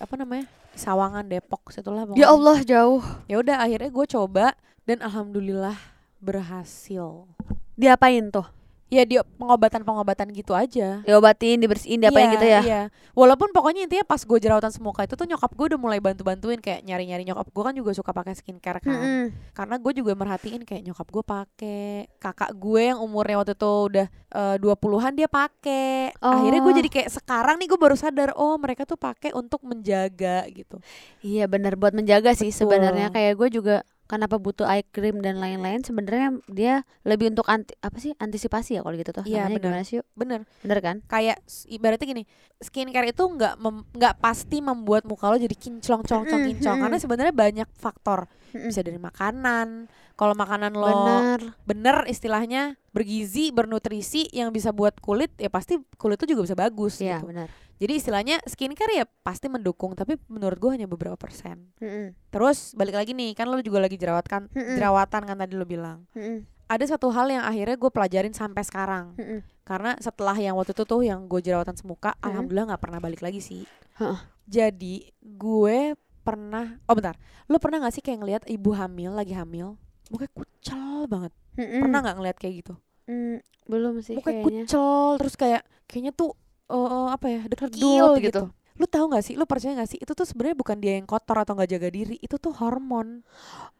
apa 0.00 0.16
namanya 0.16 0.48
di 0.72 0.78
Sawangan 0.78 1.28
Depok 1.28 1.68
situlah 1.68 2.08
Ya 2.16 2.32
Allah 2.32 2.64
jauh. 2.64 3.04
ya 3.28 3.36
udah 3.36 3.60
akhirnya 3.60 3.92
gue 3.92 4.06
coba 4.08 4.56
dan 4.88 5.04
alhamdulillah 5.04 5.76
berhasil 6.20 7.26
Diapain 7.74 8.28
tuh? 8.28 8.44
ya 8.90 9.06
dia 9.06 9.22
pengobatan 9.22 9.86
pengobatan 9.86 10.34
gitu 10.34 10.50
aja 10.50 10.98
Diobatin, 11.06 11.62
dibersihin, 11.62 12.02
diapain 12.02 12.26
Iya, 12.26 12.34
gitu 12.34 12.46
ya? 12.50 12.60
Iya. 12.66 12.82
Walaupun 13.14 13.54
pokoknya 13.54 13.86
intinya 13.86 14.02
pas 14.02 14.18
gue 14.18 14.34
jerawatan 14.34 14.74
semuka 14.74 15.06
itu 15.06 15.14
tuh 15.14 15.30
nyokap 15.30 15.54
gue 15.54 15.66
udah 15.70 15.78
mulai 15.78 16.02
bantu-bantuin 16.02 16.58
kayak 16.58 16.82
nyari-nyari 16.82 17.22
nyokap 17.22 17.46
gue 17.54 17.62
kan 17.70 17.74
juga 17.78 17.94
suka 17.94 18.10
pakai 18.10 18.34
skincare 18.34 18.82
kan. 18.82 18.90
Mm-mm. 18.98 19.24
Karena 19.54 19.78
gue 19.78 19.92
juga 19.94 20.18
merhatiin 20.18 20.66
kayak 20.66 20.82
nyokap 20.90 21.06
gue 21.06 21.22
pakai, 21.22 22.10
kakak 22.18 22.50
gue 22.58 22.82
yang 22.90 22.98
umurnya 22.98 23.38
waktu 23.38 23.54
itu 23.54 23.70
udah 23.94 24.06
eh, 24.10 24.56
20-an 24.58 25.12
dia 25.14 25.28
pakai. 25.30 26.10
Akhirnya 26.18 26.58
gue 26.58 26.72
Oh. 26.74 26.78
jadi 26.82 26.90
kayak 26.90 27.08
sekarang 27.14 27.62
nih 27.62 27.70
gue 27.70 27.78
baru 27.78 27.94
sadar 27.94 28.34
oh 28.34 28.58
mereka 28.58 28.90
tuh 28.90 28.98
pakai 28.98 29.30
untuk 29.38 29.62
menjaga 29.62 30.50
gitu. 30.50 30.82
Iya 31.22 31.46
benar 31.46 31.78
buat 31.78 31.94
menjaga 31.94 32.34
sih 32.34 32.50
sebenarnya 32.50 33.14
kayak 33.14 33.38
gue 33.38 33.48
juga 33.54 33.86
kenapa 34.10 34.36
butuh 34.36 34.66
eye 34.66 34.82
cream 34.82 35.22
dan 35.22 35.38
lain-lain 35.38 35.80
sebenarnya 35.80 36.42
dia 36.50 36.74
lebih 37.02 37.30
untuk 37.30 37.46
anti 37.46 37.78
apa 37.78 37.94
sih 37.96 38.10
antisipasi 38.18 38.74
ya 38.74 38.82
kalau 38.82 38.98
gitu 38.98 39.14
tuh 39.14 39.22
Iya, 39.22 39.46
namanya 39.46 39.54
benar. 39.54 39.66
gimana 39.70 39.82
sih 39.86 39.94
yuk 40.02 40.06
Bener. 40.12 40.40
bener 40.60 40.78
kan 40.80 40.96
Kayak 41.06 41.38
ibaratnya 41.64 42.06
gini, 42.06 42.22
skincare 42.58 43.08
itu 43.08 43.22
nggak 43.22 43.54
nggak 43.94 44.14
pasti 44.18 44.58
membuat 44.58 45.06
muka 45.06 45.30
lo 45.30 45.38
jadi 45.38 45.54
kinclong 45.54 46.02
cong 46.02 46.26
cong 46.26 46.42
kinclong 46.44 46.78
karena 46.80 46.98
sebenarnya 46.98 47.30
banyak 47.30 47.68
faktor. 47.72 48.26
Bisa 48.50 48.82
dari 48.82 48.98
makanan. 48.98 49.86
Kalau 50.12 50.34
makanan 50.34 50.74
lo 50.74 50.84
bener 50.84 51.38
bener 51.64 51.96
istilahnya 52.04 52.74
bergizi 52.90 53.48
bernutrisi 53.50 54.26
yang 54.30 54.50
bisa 54.50 54.68
buat 54.68 54.98
kulit 54.98 55.30
ya 55.38 55.48
pasti 55.48 55.78
kulit 55.94 56.18
tuh 56.18 56.26
juga 56.26 56.44
bisa 56.44 56.58
bagus 56.58 56.98
Iya 56.98 57.22
gitu 57.22 57.30
benar 57.30 57.48
jadi 57.80 57.92
istilahnya 57.96 58.36
skincare 58.44 58.92
ya 58.92 59.08
pasti 59.24 59.48
mendukung 59.48 59.96
tapi 59.96 60.20
menurut 60.28 60.60
gue 60.60 60.70
hanya 60.76 60.84
beberapa 60.84 61.16
persen 61.16 61.72
Mm-mm. 61.80 62.12
terus 62.28 62.76
balik 62.76 62.94
lagi 62.94 63.16
nih 63.16 63.32
kan 63.32 63.48
lo 63.48 63.56
juga 63.64 63.80
lagi 63.80 63.96
jerawat 63.96 64.28
kan 64.28 64.46
Mm-mm. 64.52 64.76
jerawatan 64.76 65.22
kan 65.24 65.36
tadi 65.36 65.56
lo 65.56 65.64
bilang 65.64 66.04
Mm-mm. 66.12 66.44
ada 66.68 66.84
satu 66.84 67.08
hal 67.08 67.32
yang 67.32 67.42
akhirnya 67.42 67.80
gue 67.80 67.90
pelajarin 67.90 68.36
sampai 68.36 68.62
sekarang 68.62 69.16
Mm-mm. 69.16 69.40
karena 69.64 69.96
setelah 69.98 70.36
yang 70.36 70.54
waktu 70.54 70.76
itu 70.76 70.84
tuh 70.84 71.00
yang 71.00 71.24
gue 71.24 71.40
jerawatan 71.40 71.74
semuka 71.74 72.12
Mm-mm. 72.14 72.28
alhamdulillah 72.28 72.76
nggak 72.76 72.82
pernah 72.84 73.00
balik 73.00 73.24
lagi 73.24 73.40
sih 73.40 73.64
Heeh. 73.96 74.20
jadi 74.44 74.94
gue 75.18 75.96
pernah 76.20 76.76
oh 76.84 76.92
bentar 76.92 77.16
lo 77.48 77.56
pernah 77.56 77.88
gak 77.88 77.96
sih 77.96 78.04
kayak 78.04 78.18
ngelihat 78.20 78.42
ibu 78.44 78.76
hamil 78.76 79.16
lagi 79.16 79.32
hamil 79.32 79.80
mukanya 80.12 80.32
kucel 80.36 81.08
banget 81.08 81.32
Mm-mm. 81.56 81.80
pernah 81.80 81.98
nggak 82.04 82.16
ngeliat 82.20 82.36
kayak 82.36 82.56
gitu 82.60 82.74
Mm, 83.10 83.42
belum 83.66 84.06
sih 84.06 84.14
mukanya 84.14 84.46
kayaknya 84.46 84.62
kucel 84.70 85.18
terus 85.18 85.34
kayak 85.34 85.62
kayaknya 85.90 86.12
tuh 86.14 86.38
eh, 86.70 87.08
apa 87.10 87.26
ya 87.26 87.40
Redup 87.44 87.70
gitu. 87.74 88.08
gitu. 88.22 88.42
Lu 88.80 88.88
tahu 88.88 89.12
nggak 89.12 89.20
sih? 89.20 89.34
Lu 89.36 89.44
percaya 89.44 89.76
nggak 89.76 89.90
sih? 89.92 89.98
Itu 90.00 90.16
tuh 90.16 90.24
sebenarnya 90.24 90.56
bukan 90.56 90.80
dia 90.80 90.96
yang 90.96 91.04
kotor 91.04 91.36
atau 91.36 91.52
nggak 91.52 91.68
jaga 91.68 91.88
diri, 91.92 92.16
itu 92.16 92.40
tuh 92.40 92.54
hormon. 92.56 93.20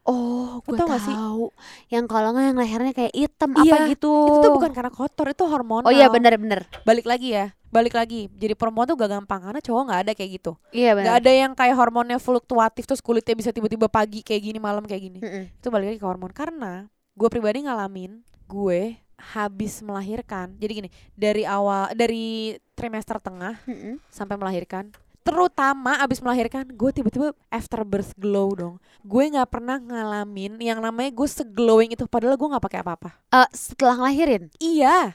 oh 0.04 0.61
gue 0.64 0.76
tau 0.76 0.88
gak 0.88 1.02
sih? 1.04 1.12
tahu 1.14 1.52
yang 1.88 2.04
kalau 2.04 2.32
nggak 2.35 2.44
yang 2.50 2.59
lehernya 2.59 2.92
kayak 2.97 3.12
hitam 3.14 3.52
Iya, 3.62 3.85
apa 3.85 3.92
gitu 3.92 4.11
Itu 4.11 4.37
tuh 4.42 4.52
bukan 4.52 4.73
karena 4.73 4.90
kotor, 4.90 5.26
itu 5.28 5.44
hormonal. 5.47 5.87
oh 5.87 5.92
iya 5.92 6.09
benar-benar 6.09 6.66
Balik 6.82 7.04
lagi 7.06 7.32
ya, 7.32 7.52
balik 7.70 7.94
lagi. 7.94 8.26
Jadi 8.32 8.56
perempuan 8.56 8.88
tuh 8.88 8.97
gak 8.97 9.12
gampang 9.12 9.40
karena 9.40 9.61
cowok 9.61 9.82
nggak 9.87 10.00
ada 10.09 10.12
kayak 10.12 10.30
gitu. 10.40 10.52
iya 10.73 10.92
Gak 10.92 11.04
benar 11.04 11.12
ada 11.20 11.30
yang 11.30 11.52
kayak 11.54 11.76
hormonnya 11.76 12.18
fluktuatif 12.18 12.85
terus 12.88 13.00
kulitnya 13.00 13.37
bisa 13.37 13.50
tiba-tiba 13.52 13.87
pagi 13.87 14.20
kayak 14.20 14.42
gini, 14.42 14.59
malam 14.59 14.82
kayak 14.82 15.02
gini. 15.04 15.18
Mm-mm. 15.23 15.44
Itu 15.56 15.68
balik 15.68 15.94
lagi 15.94 16.00
ke 16.00 16.06
hormon 16.09 16.32
karena 16.32 16.88
gue 17.12 17.28
pribadi 17.28 17.64
ngalamin 17.64 18.25
gue 18.49 18.99
habis 19.21 19.81
melahirkan. 19.81 20.57
Jadi 20.57 20.73
gini, 20.75 20.89
dari 21.12 21.45
awal 21.45 21.93
dari 21.93 22.57
trimester 22.73 23.21
tengah 23.21 23.61
Mm-mm. 23.65 24.00
sampai 24.09 24.35
melahirkan 24.35 24.89
terutama 25.21 26.00
abis 26.00 26.25
melahirkan 26.25 26.65
gue 26.65 26.91
tiba-tiba 26.91 27.37
after 27.53 27.85
birth 27.85 28.17
glow 28.17 28.57
dong 28.57 28.75
gue 29.05 29.21
nggak 29.29 29.53
pernah 29.53 29.77
ngalamin 29.77 30.57
yang 30.57 30.81
namanya 30.81 31.12
gue 31.12 31.29
seglowing 31.29 31.93
itu 31.93 32.09
padahal 32.09 32.41
gue 32.41 32.49
nggak 32.49 32.65
pakai 32.65 32.81
apa-apa 32.81 33.11
Eh, 33.29 33.49
setelah 33.53 34.00
ngelahirin 34.00 34.49
iya 34.57 35.12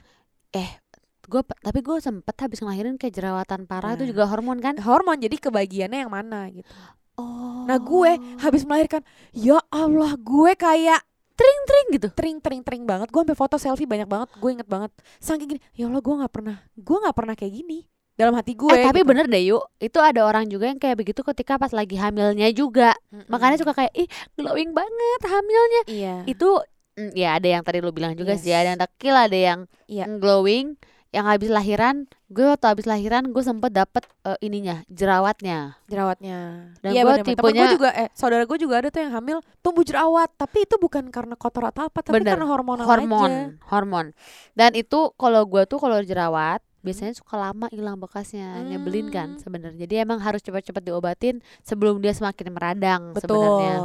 gue 1.25 1.41
tapi 1.41 1.81
gue 1.81 1.97
sempet 1.97 2.37
habis 2.37 2.61
ngelahirin 2.61 3.01
kayak 3.01 3.17
jerawatan 3.17 3.65
parah 3.65 3.97
itu 3.97 4.05
Nah. 4.05 4.09
juga 4.13 4.23
hormon 4.29 4.61
kan 4.61 4.77
hormon 4.77 5.17
jadi 5.17 5.41
kebagiannya 5.41 6.05
yang 6.05 6.13
mana 6.13 6.53
gitu 6.53 6.69
oh 7.17 7.65
nah 7.65 7.81
gue 7.81 8.11
habis 8.39 8.61
melahirkan 8.61 9.01
ya 9.33 9.57
Allah 9.67 10.13
gue 10.15 10.51
kayak 10.53 11.01
tring 11.35 11.87
gitu. 11.93 12.07
Tring 12.11 12.37
tring 12.39 12.61
tring 12.63 12.83
banget. 12.83 13.11
Gue 13.11 13.21
sampai 13.21 13.37
foto 13.37 13.55
selfie 13.55 13.85
banyak 13.85 14.07
banget. 14.07 14.29
Gue 14.39 14.55
inget 14.55 14.67
banget. 14.67 14.91
Saking 15.19 15.47
gini 15.55 15.61
ya 15.75 15.85
Allah 15.87 16.01
gue 16.01 16.15
nggak 16.15 16.33
pernah 16.33 16.57
gue 16.73 16.97
nggak 17.03 17.15
pernah 17.15 17.35
kayak 17.35 17.53
gini. 17.53 17.79
Dalam 18.15 18.31
hati 18.31 18.55
gue 18.55 18.71
eh 18.71 18.87
tapi 18.87 19.03
gitu. 19.03 19.11
bener 19.11 19.25
deh 19.27 19.43
yuk. 19.43 19.63
Itu 19.75 19.99
ada 19.99 20.23
orang 20.23 20.47
juga 20.47 20.71
yang 20.71 20.79
kayak 20.79 20.95
begitu 20.95 21.19
ketika 21.19 21.59
pas 21.59 21.75
lagi 21.75 21.99
hamilnya 21.99 22.47
juga. 22.55 22.95
Mm-mm. 23.11 23.27
makanya 23.27 23.59
suka 23.59 23.75
kayak 23.75 23.91
ih 23.93 24.07
glowing 24.39 24.71
banget 24.71 25.21
hamilnya. 25.27 25.81
Iya. 25.91 26.15
Itu 26.23 26.63
mm, 26.95 27.11
ya 27.11 27.35
ada 27.35 27.47
yang 27.59 27.63
tadi 27.67 27.83
lu 27.83 27.91
bilang 27.91 28.15
juga 28.15 28.39
sih. 28.39 28.55
Yes. 28.55 28.59
ada 28.63 28.67
yang 28.71 28.81
tekil 28.87 29.15
ada 29.15 29.37
yang 29.37 29.59
Iya. 29.91 30.05
glowing 30.17 30.79
yang 31.09 31.25
habis 31.25 31.47
lahiran 31.47 32.05
gue 32.27 32.43
waktu 32.43 32.65
habis 32.65 32.83
lahiran 32.83 33.29
gue 33.29 33.39
sempet 33.39 33.69
dapet 33.69 34.03
eh, 34.21 34.35
ininya 34.41 34.83
jerawatnya 34.85 35.79
jerawatnya. 35.85 36.71
Dan 36.79 36.91
iya 36.91 37.01
Temen 37.03 37.23
tipenya- 37.23 37.65
gue 37.65 37.75
juga 37.75 37.89
eh 37.91 38.09
saudara 38.11 38.43
gue 38.43 38.57
juga 38.57 38.75
ada 38.77 38.89
tuh 38.89 38.99
yang 38.99 39.13
hamil 39.13 39.37
tumbuh 39.59 39.81
jerawat, 39.81 40.27
tapi 40.33 40.63
itu 40.63 40.75
bukan 40.75 41.07
karena 41.07 41.33
kotor 41.33 41.65
atau 41.65 41.85
apa, 41.85 41.99
tapi 41.99 42.17
Bener. 42.17 42.35
karena 42.35 42.45
hormonal 42.45 42.83
hormon 42.83 43.29
aja. 43.29 43.43
hormon 43.69 44.05
dan 44.53 44.71
itu 44.73 45.13
kalau 45.13 45.43
gue 45.43 45.63
tuh 45.65 45.77
kalau 45.77 45.99
jerawat 45.99 46.59
biasanya 46.81 47.13
suka 47.13 47.33
lama 47.35 47.65
hilang 47.67 47.97
bekasnya 47.97 48.61
nyebelin 48.63 49.09
kan 49.09 49.33
Hmm. 49.33 49.41
sebenarnya 49.41 49.79
jadi 49.81 50.03
emang 50.03 50.19
harus 50.19 50.37
cepat-cepat 50.39 50.83
diobatin 50.83 51.35
sebelum 51.61 51.97
dia 51.97 52.11
semakin 52.11 52.47
meradang 52.49 53.01
Betul. 53.09 53.25
sebenarnya 53.33 53.77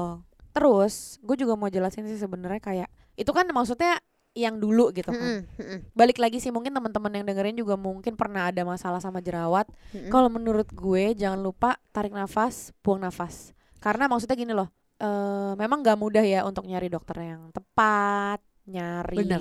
Terus 0.50 0.94
gue 1.20 1.36
juga 1.38 1.54
mau 1.54 1.70
jelasin 1.70 2.04
sih 2.04 2.18
sebenarnya 2.18 2.58
kayak 2.58 2.88
itu 3.14 3.30
kan 3.30 3.46
maksudnya 3.48 4.02
yang 4.34 4.62
dulu 4.62 4.94
gitu 4.94 5.10
kan. 5.10 5.18
Mm-mm, 5.18 5.40
mm-mm, 5.58 5.78
Balik 5.90 6.22
lagi 6.22 6.38
sih 6.38 6.54
mungkin 6.54 6.70
teman-teman 6.70 7.10
yang 7.10 7.24
dengerin 7.26 7.58
juga 7.58 7.74
mungkin 7.74 8.14
pernah 8.14 8.46
ada 8.46 8.62
masalah 8.62 9.02
sama 9.02 9.18
jerawat. 9.18 9.66
mm-mm. 9.90 10.10
Kalau 10.10 10.30
menurut 10.30 10.70
gue 10.70 11.18
jangan 11.18 11.42
lupa 11.42 11.76
tarik 11.90 12.14
nafas, 12.14 12.70
buang 12.82 13.02
nafas. 13.02 13.50
Karena 13.82 14.06
maksudnya 14.06 14.38
gini 14.38 14.54
loh, 14.54 14.70
eh 15.02 15.52
memang 15.58 15.82
gak 15.82 15.98
mudah 15.98 16.22
ya 16.22 16.46
untuk 16.46 16.62
nyari 16.68 16.86
dokter 16.86 17.16
yang 17.18 17.50
tepat, 17.50 18.38
nyari 18.70 19.18
Bener. 19.18 19.40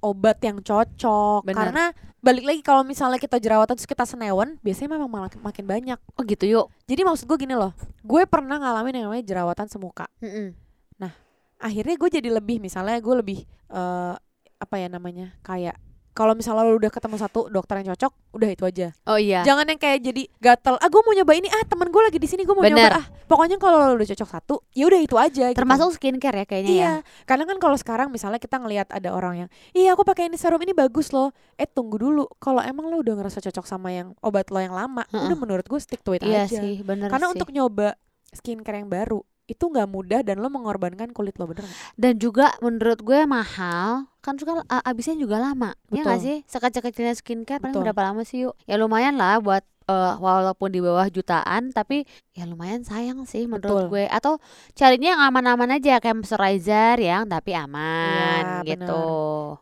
obat 0.00 0.40
yang 0.40 0.64
cocok. 0.64 1.44
Bener. 1.44 1.56
Karena 1.60 1.84
balik 2.20 2.44
lagi 2.48 2.60
kalau 2.64 2.80
misalnya 2.80 3.20
kita 3.20 3.36
jerawatan 3.36 3.76
terus 3.76 3.88
kita 3.88 4.08
senewan, 4.08 4.56
biasanya 4.64 4.96
memang 4.96 5.08
malah 5.12 5.28
makin 5.40 5.64
banyak. 5.68 5.98
oh 6.16 6.22
gitu 6.24 6.44
yuk 6.48 6.66
Jadi 6.88 7.00
maksud 7.04 7.28
gue 7.28 7.44
gini 7.44 7.52
loh, 7.52 7.76
gue 8.00 8.22
pernah 8.24 8.56
ngalamin 8.56 9.04
yang 9.04 9.12
namanya 9.12 9.24
jerawatan 9.24 9.68
semuka. 9.68 10.08
Mm-mm. 10.24 10.56
Akhirnya 11.60 11.92
gue 11.92 12.08
jadi 12.08 12.32
lebih, 12.32 12.56
misalnya 12.56 12.96
gue 13.04 13.14
lebih 13.20 13.44
eh 13.68 14.16
apa 14.60 14.76
ya 14.76 14.86
namanya, 14.86 15.32
kayak 15.40 15.74
kalau 16.10 16.34
misalnya 16.34 16.66
lo 16.66 16.74
udah 16.74 16.90
ketemu 16.90 17.16
satu 17.16 17.46
dokter 17.48 17.80
yang 17.80 17.94
cocok, 17.94 18.12
udah 18.34 18.48
itu 18.50 18.64
aja. 18.66 18.90
oh 19.06 19.14
iya 19.14 19.46
Jangan 19.46 19.62
yang 19.64 19.78
kayak 19.78 20.02
jadi 20.02 20.22
gatel. 20.42 20.74
Ah, 20.76 20.90
gue 20.90 21.00
mau 21.00 21.14
nyoba 21.14 21.32
ini. 21.38 21.46
Ah, 21.48 21.62
temen 21.64 21.86
gue 21.86 22.02
lagi 22.02 22.18
di 22.18 22.26
sini. 22.26 22.42
Gue 22.42 22.58
mau 22.58 22.66
Bener. 22.66 22.76
nyoba. 22.76 22.98
Ah, 22.98 23.06
pokoknya 23.30 23.56
kalau 23.56 23.78
lo 23.78 23.94
udah 23.94 24.08
cocok 24.10 24.28
satu, 24.28 24.54
ya 24.74 24.90
udah 24.90 25.00
itu 25.00 25.14
aja. 25.16 25.48
gitu. 25.48 25.56
termasuk 25.56 25.94
skincare 25.96 26.42
ya 26.42 26.46
kayaknya 26.50 26.70
Iya, 26.74 26.82
ya 26.82 26.92
karena 27.30 27.46
kan 27.46 27.56
kalau 27.62 27.76
sekarang 27.78 28.08
misalnya 28.10 28.42
kita 28.42 28.58
ngelihat 28.58 28.90
ada 28.90 29.14
orang 29.14 29.46
yang, 29.46 29.48
iya 29.70 29.94
aku 29.94 30.02
pakai 30.02 30.26
ini 30.28 30.36
serum 30.36 30.58
ini 30.60 30.74
bagus 30.74 31.14
loh. 31.14 31.30
Eh 31.54 31.70
tunggu 31.70 31.96
dulu, 31.96 32.26
kalau 32.42 32.58
emang 32.60 32.90
lo 32.90 33.00
udah 33.00 33.14
ngerasa 33.16 33.38
cocok 33.40 33.64
sama 33.64 33.94
yang 33.94 34.12
obat 34.20 34.50
lo 34.50 34.58
yang 34.58 34.74
lama, 34.74 35.06
udah 35.14 35.38
menurut 35.38 35.64
gue 35.64 35.78
stick 35.78 36.02
to 36.02 36.18
it 36.18 36.26
iya 36.26 36.44
aja. 36.44 36.58
sih 36.58 36.82
bener 36.82 37.06
Karena 37.06 37.30
sih 37.30 37.34
untuk 37.38 37.48
nyoba 37.54 37.94
skincare 38.34 38.82
yang 38.82 38.90
baru 38.90 39.22
itu 39.50 39.66
nggak 39.66 39.90
mudah 39.90 40.22
dan 40.22 40.38
lo 40.38 40.46
mengorbankan 40.46 41.10
kulit 41.10 41.34
lo 41.34 41.50
bener 41.50 41.66
dan 41.98 42.14
juga 42.16 42.54
menurut 42.62 43.02
gue 43.02 43.26
mahal 43.26 44.06
kan 44.22 44.38
juga 44.38 44.62
a- 44.66 44.86
abisnya 44.86 45.18
juga 45.18 45.42
lama 45.42 45.74
ya 45.90 46.06
Betul. 46.06 46.22
sih 46.22 46.36
sekecil-kecilnya 46.46 47.18
skincare 47.18 47.58
paling 47.58 47.74
Betul. 47.74 47.84
berapa 47.90 48.02
lama 48.06 48.22
sih 48.22 48.46
yuk 48.46 48.54
ya 48.64 48.78
lumayan 48.78 49.18
lah 49.18 49.42
buat 49.42 49.66
eh, 49.84 50.14
walaupun 50.16 50.70
di 50.70 50.78
bawah 50.78 51.10
jutaan 51.10 51.74
tapi 51.74 52.06
ya 52.30 52.46
lumayan 52.46 52.86
sayang 52.86 53.26
sih 53.26 53.50
menurut 53.50 53.66
Betul. 53.66 53.84
gue 53.90 54.04
atau 54.06 54.38
carinya 54.72 55.18
yang 55.18 55.22
aman-aman 55.26 55.76
aja 55.76 55.98
kayak 55.98 56.22
moisturizer 56.22 56.96
yang 56.96 57.26
tapi 57.26 57.50
aman 57.58 58.62
Iya, 58.62 58.78
gitu 58.78 59.02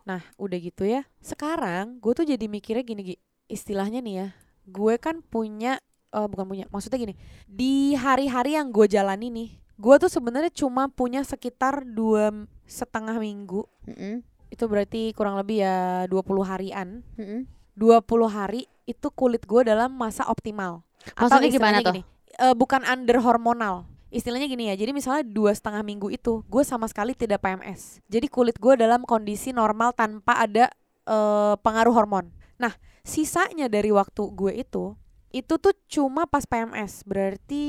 Nah 0.04 0.20
udah 0.36 0.58
gitu 0.58 0.84
ya, 0.84 1.00
sekarang 1.18 1.96
gue 1.98 2.12
tuh 2.12 2.26
jadi 2.26 2.44
mikirnya 2.44 2.84
gini 2.84 3.02
Gi, 3.04 3.16
istilahnya 3.48 4.04
nih 4.04 4.14
ya, 4.20 4.28
gue 4.68 4.94
kan 5.00 5.20
punya 5.22 5.80
eh, 6.08 6.24
bukan 6.26 6.44
punya, 6.44 6.64
maksudnya 6.68 6.98
gini, 6.98 7.14
di 7.44 7.92
hari-hari 7.92 8.56
yang 8.56 8.72
gue 8.72 8.88
jalani 8.88 9.28
nih, 9.28 9.48
gue 9.78 9.94
tuh 10.02 10.10
sebenarnya 10.10 10.50
cuma 10.50 10.90
punya 10.90 11.22
sekitar 11.22 11.86
dua 11.86 12.34
setengah 12.66 13.16
minggu, 13.22 13.62
Mm-mm, 13.86 14.26
itu 14.50 14.64
berarti 14.66 15.14
kurang 15.14 15.38
lebih 15.38 15.62
ya 15.62 16.04
20 16.10 16.42
harian, 16.42 16.88
mm-mm. 17.14 17.46
20 17.78 18.02
hari 18.26 18.66
itu 18.90 19.06
kulit 19.14 19.46
gue 19.46 19.62
dalam 19.62 19.94
masa 19.94 20.26
optimal. 20.26 20.82
Maksudnya 21.14 21.48
gimana 21.48 21.78
istilahnya 21.78 21.80
tuh? 21.80 21.94
gini, 21.94 22.02
eh, 22.42 22.54
bukan 22.58 22.82
under 22.82 23.18
hormonal. 23.22 23.86
Istilahnya 24.08 24.48
gini 24.48 24.72
ya, 24.72 24.74
jadi 24.74 24.90
misalnya 24.90 25.22
dua 25.22 25.52
setengah 25.52 25.84
minggu 25.84 26.08
itu 26.10 26.42
gue 26.48 26.62
sama 26.66 26.88
sekali 26.90 27.14
tidak 27.14 27.44
PMS. 27.44 28.02
Jadi 28.10 28.26
kulit 28.26 28.56
gue 28.58 28.74
dalam 28.74 29.06
kondisi 29.06 29.54
normal 29.54 29.94
tanpa 29.94 30.42
ada 30.42 30.72
eh, 31.06 31.54
pengaruh 31.60 31.94
hormon. 31.94 32.34
Nah, 32.58 32.74
sisanya 33.06 33.70
dari 33.70 33.94
waktu 33.94 34.22
gue 34.34 34.52
itu, 34.58 34.98
itu 35.30 35.54
tuh 35.60 35.76
cuma 35.86 36.26
pas 36.26 36.42
PMS, 36.42 37.06
berarti 37.06 37.62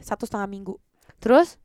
satu 0.00 0.24
setengah 0.24 0.48
minggu. 0.48 0.74
Terus 1.20 1.60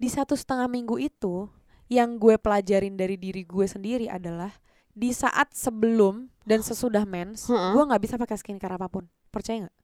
Di 0.00 0.08
satu 0.08 0.32
setengah 0.32 0.64
minggu 0.64 0.96
itu, 0.96 1.50
yang 1.92 2.16
gue 2.16 2.40
pelajarin 2.40 2.96
dari 2.96 3.20
diri 3.20 3.44
gue 3.44 3.66
sendiri 3.68 4.08
adalah 4.08 4.48
di 4.96 5.12
saat 5.12 5.52
sebelum 5.52 6.32
dan 6.48 6.64
sesudah 6.64 7.04
mens, 7.04 7.50
Heeh. 7.50 7.76
gue 7.76 7.82
nggak 7.84 8.00
bisa 8.00 8.14
pakai 8.16 8.40
skincare 8.40 8.80
apa 8.80 8.88
pun. 8.88 9.04
Percaya 9.28 9.68
nggak? 9.68 9.76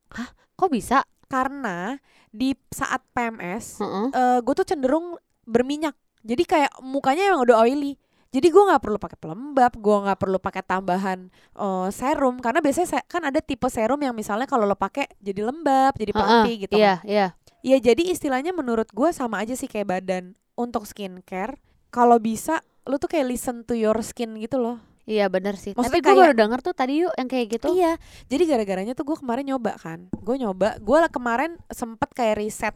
kok 0.56 0.70
bisa 0.72 1.04
karena 1.28 1.98
di 2.32 2.56
saat 2.72 3.02
PMS 3.12 3.82
Heeh. 3.82 4.06
eh 4.14 4.38
gue 4.40 4.54
tuh 4.56 4.64
cenderung 4.64 5.18
berminyak 5.44 5.92
jadi 6.24 6.42
kayak 6.46 6.72
mukanya 6.82 7.28
emang 7.30 7.44
udah 7.44 7.60
oily 7.66 7.98
jadi 8.36 8.52
gue 8.52 8.62
nggak 8.68 8.82
perlu 8.84 8.98
pakai 9.00 9.16
pelembab 9.16 9.72
gue 9.72 9.96
nggak 10.04 10.18
perlu 10.20 10.36
pakai 10.36 10.60
tambahan 10.60 11.32
eh, 11.56 11.88
serum 11.88 12.36
karena 12.36 12.60
biasanya 12.60 13.00
kan 13.08 13.24
ada 13.24 13.40
tipe 13.40 13.64
serum 13.66 13.96
yang 13.98 14.12
misalnya 14.12 14.44
kalau 14.44 14.68
lo 14.68 14.76
pakai 14.76 15.08
jadi 15.16 15.40
lembab 15.40 15.96
jadi 15.96 16.12
Heeh, 16.12 16.20
pelanti 16.20 16.52
gitu 16.60 16.74
iya 16.76 17.00
kan. 17.00 17.08
iya 17.08 17.26
ya 17.64 17.76
jadi 17.80 18.12
istilahnya 18.12 18.52
menurut 18.52 18.92
gue 18.92 19.08
sama 19.10 19.40
aja 19.40 19.56
sih 19.56 19.66
kayak 19.66 19.88
badan 19.88 20.24
untuk 20.52 20.84
skincare 20.84 21.56
kalau 21.88 22.20
bisa 22.20 22.60
lo 22.84 23.00
tuh 23.00 23.08
kayak 23.08 23.26
listen 23.26 23.64
to 23.64 23.72
your 23.72 23.96
skin 24.04 24.36
gitu 24.36 24.60
loh 24.60 24.76
iya 25.02 25.26
bener 25.26 25.56
sih 25.56 25.72
tapi 25.72 25.88
Maksudnya 25.88 25.98
gue 25.98 26.06
kayak- 26.06 26.22
baru 26.22 26.34
denger 26.36 26.58
tuh 26.60 26.74
tadi 26.76 26.92
yuk 27.02 27.14
yang 27.14 27.26
kayak 27.26 27.46
gitu 27.48 27.66
Iya, 27.72 27.92
jadi 28.26 28.42
gara-garanya 28.44 28.92
tuh 28.92 29.06
gue 29.06 29.16
kemarin 29.16 29.46
nyoba 29.46 29.78
kan, 29.78 30.10
gue 30.10 30.36
nyoba, 30.36 30.78
gue 30.78 30.98
kemarin 31.08 31.54
sempet 31.70 32.10
kayak 32.10 32.36
riset 32.36 32.74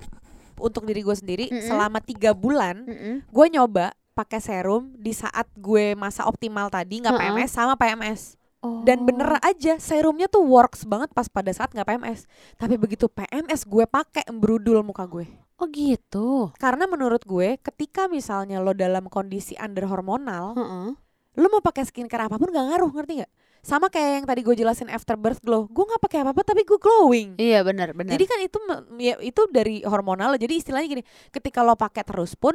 untuk 0.57 0.87
diri 0.87 1.03
gue 1.03 1.11
sendiri 1.13 1.47
Mm-mm. 1.51 1.67
selama 1.67 1.99
tiga 1.99 2.31
bulan, 2.31 2.87
Mm-mm. 2.87 3.27
gue 3.27 3.47
nyoba 3.51 3.91
pakai 4.13 4.39
serum 4.39 4.93
di 4.95 5.11
saat 5.11 5.47
gue 5.55 5.95
masa 5.95 6.27
optimal 6.27 6.69
tadi 6.69 7.01
nggak. 7.01 7.15
PMS 7.17 7.51
sama 7.51 7.75
PMS 7.75 8.41
Oh. 8.61 8.85
dan 8.85 9.09
bener 9.09 9.41
aja 9.41 9.81
serumnya 9.81 10.29
tuh 10.29 10.45
works 10.45 10.85
banget 10.85 11.09
pas 11.17 11.25
pada 11.33 11.49
saat 11.49 11.73
nggak 11.73 11.97
PMS, 11.97 12.29
tapi 12.61 12.77
begitu 12.77 13.09
PMS 13.09 13.65
gue 13.65 13.89
pakai 13.89 14.29
embrudul 14.29 14.85
muka 14.85 15.09
gue. 15.09 15.25
oh 15.57 15.65
gitu 15.65 16.53
Karena 16.61 16.85
menurut 16.85 17.25
gue 17.25 17.57
ketika 17.57 18.05
misalnya 18.05 18.61
lo 18.61 18.77
dalam 18.77 19.09
kondisi 19.09 19.57
under 19.57 19.89
hormonal, 19.89 20.53
Heeh. 20.61 20.93
lo 21.41 21.47
mau 21.49 21.65
pakai 21.65 21.89
skincare 21.89 22.29
apa 22.29 22.37
pun 22.37 22.53
gak 22.53 22.67
ngaruh 22.69 22.93
ngerti 22.93 23.25
nggak? 23.25 23.33
Sama 23.61 23.89
kayak 23.89 24.11
yang 24.21 24.27
tadi 24.29 24.41
gue 24.45 24.53
jelasin 24.53 24.93
after 24.93 25.17
birth 25.17 25.41
glow, 25.41 25.65
gue 25.65 25.85
nggak 25.85 26.01
pakai 26.05 26.19
apa-apa 26.21 26.45
tapi 26.45 26.61
gue 26.61 26.77
glowing. 26.77 27.41
iya 27.41 27.65
bener 27.65 27.97
bener 27.97 28.13
Jadi 28.13 28.25
kan 28.29 28.39
itu 28.45 28.59
ya, 29.01 29.17
itu 29.25 29.41
dari 29.49 29.81
hormonal. 29.89 30.37
Jadi 30.37 30.61
istilahnya 30.61 31.01
gini, 31.01 31.03
ketika 31.33 31.65
lo 31.65 31.81
pakai 31.81 32.05
terus 32.05 32.37
pun 32.37 32.53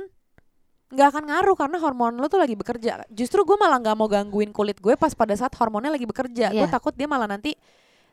nggak 0.95 1.07
akan 1.11 1.23
ngaruh 1.27 1.55
karena 1.55 1.77
hormon 1.77 2.15
lo 2.15 2.25
tuh 2.25 2.39
lagi 2.39 2.55
bekerja. 2.55 3.03
Justru 3.09 3.43
gue 3.43 3.53
malah 3.53 3.77
nggak 3.77 3.93
mau 3.93 4.07
gangguin 4.07 4.49
kulit 4.49 4.79
gue 4.79 4.95
pas 4.95 5.11
pada 5.11 5.35
saat 5.35 5.51
hormonnya 5.53 5.91
lagi 5.91 6.07
bekerja. 6.07 6.49
Gue 6.49 6.63
Iya. 6.63 6.71
takut 6.71 6.95
dia 6.95 7.05
malah 7.05 7.27
nanti 7.27 7.51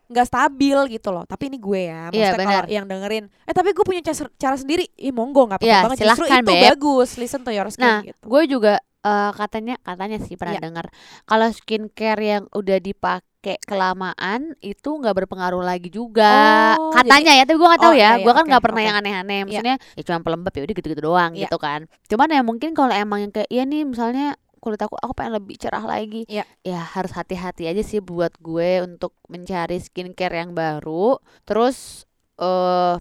nggak 0.05 0.27
stabil 0.27 0.77
gitu 0.91 1.09
loh. 1.09 1.23
Tapi 1.23 1.47
ini 1.47 1.57
gue 1.57 1.81
ya, 1.87 2.11
Iya, 2.11 2.35
maksudnya 2.35 2.45
kalau 2.45 2.61
benar. 2.61 2.75
yang 2.75 2.85
dengerin, 2.85 3.25
eh 3.43 3.55
tapi 3.55 3.71
gue 3.71 3.81
punya 3.81 4.03
cara, 4.03 4.27
cara 4.37 4.57
sendiri. 4.57 4.85
Ih 4.95 5.09
monggo 5.09 5.47
nggak 5.47 5.63
apa-apa 5.63 5.71
Iya, 5.71 5.81
banget. 5.87 5.99
Justru 6.05 6.25
itu 6.27 6.53
Beb. 6.53 6.63
bagus. 6.69 7.09
Listen 7.17 7.41
to 7.41 7.51
your 7.51 7.71
skin 7.71 7.87
Nah, 7.87 8.01
gitu. 8.03 8.19
gue 8.21 8.43
juga 8.47 8.75
eh, 9.03 9.31
katanya 9.33 9.75
katanya 9.81 10.19
sih 10.21 10.35
pernah 10.35 10.55
Iya. 10.55 10.63
dengar 10.63 10.87
kalau 11.25 11.49
skincare 11.51 12.21
yang 12.21 12.45
udah 12.51 12.79
dipakai 12.79 13.32
kelamaan 13.43 14.55
itu 14.59 14.89
nggak 14.89 15.15
berpengaruh 15.15 15.61
lagi 15.61 15.89
juga. 15.89 16.75
Oh, 16.79 16.91
katanya 16.91 17.33
ya, 17.35 17.43
tapi 17.43 17.57
gue 17.57 17.69
nggak 17.69 17.83
tahu 17.83 17.91
Oh, 17.91 17.97
ya. 17.97 17.99
iya, 17.99 18.11
iya, 18.15 18.23
gue 18.23 18.33
kan 18.33 18.45
nggak 18.47 18.63
pernah 18.63 18.79
oke. 18.79 18.87
yang 18.87 18.97
aneh-aneh. 18.97 19.39
Maksudnya 19.45 19.77
ya 19.93 20.03
cuma 20.03 20.19
pelembab 20.21 20.53
ya 20.53 20.63
udah 20.63 20.75
gitu-gitu 20.75 21.03
doang 21.03 21.33
Iya. 21.33 21.41
gitu 21.45 21.57
kan. 21.57 21.81
Cuman 22.07 22.29
ya 22.29 22.41
mungkin 22.41 22.71
kalau 22.73 22.93
emang 22.93 23.19
yang 23.21 23.33
kayak 23.33 23.49
iya 23.49 23.63
nih 23.63 23.83
misalnya 23.83 24.27
kulit 24.59 24.79
aku 24.79 24.95
aku 24.95 25.13
pengen 25.13 25.35
lebih 25.37 25.57
cerah 25.57 25.83
lagi. 25.83 26.23
Iya. 26.27 26.47
Ya 26.63 26.81
harus 26.81 27.11
hati-hati 27.11 27.67
aja 27.67 27.83
sih 27.83 27.99
buat 27.99 28.31
gue 28.39 28.81
untuk 28.81 29.11
mencari 29.27 29.77
skincare 29.77 30.39
yang 30.39 30.53
baru. 30.53 31.19
Terus 31.43 32.07
eh 32.37 32.95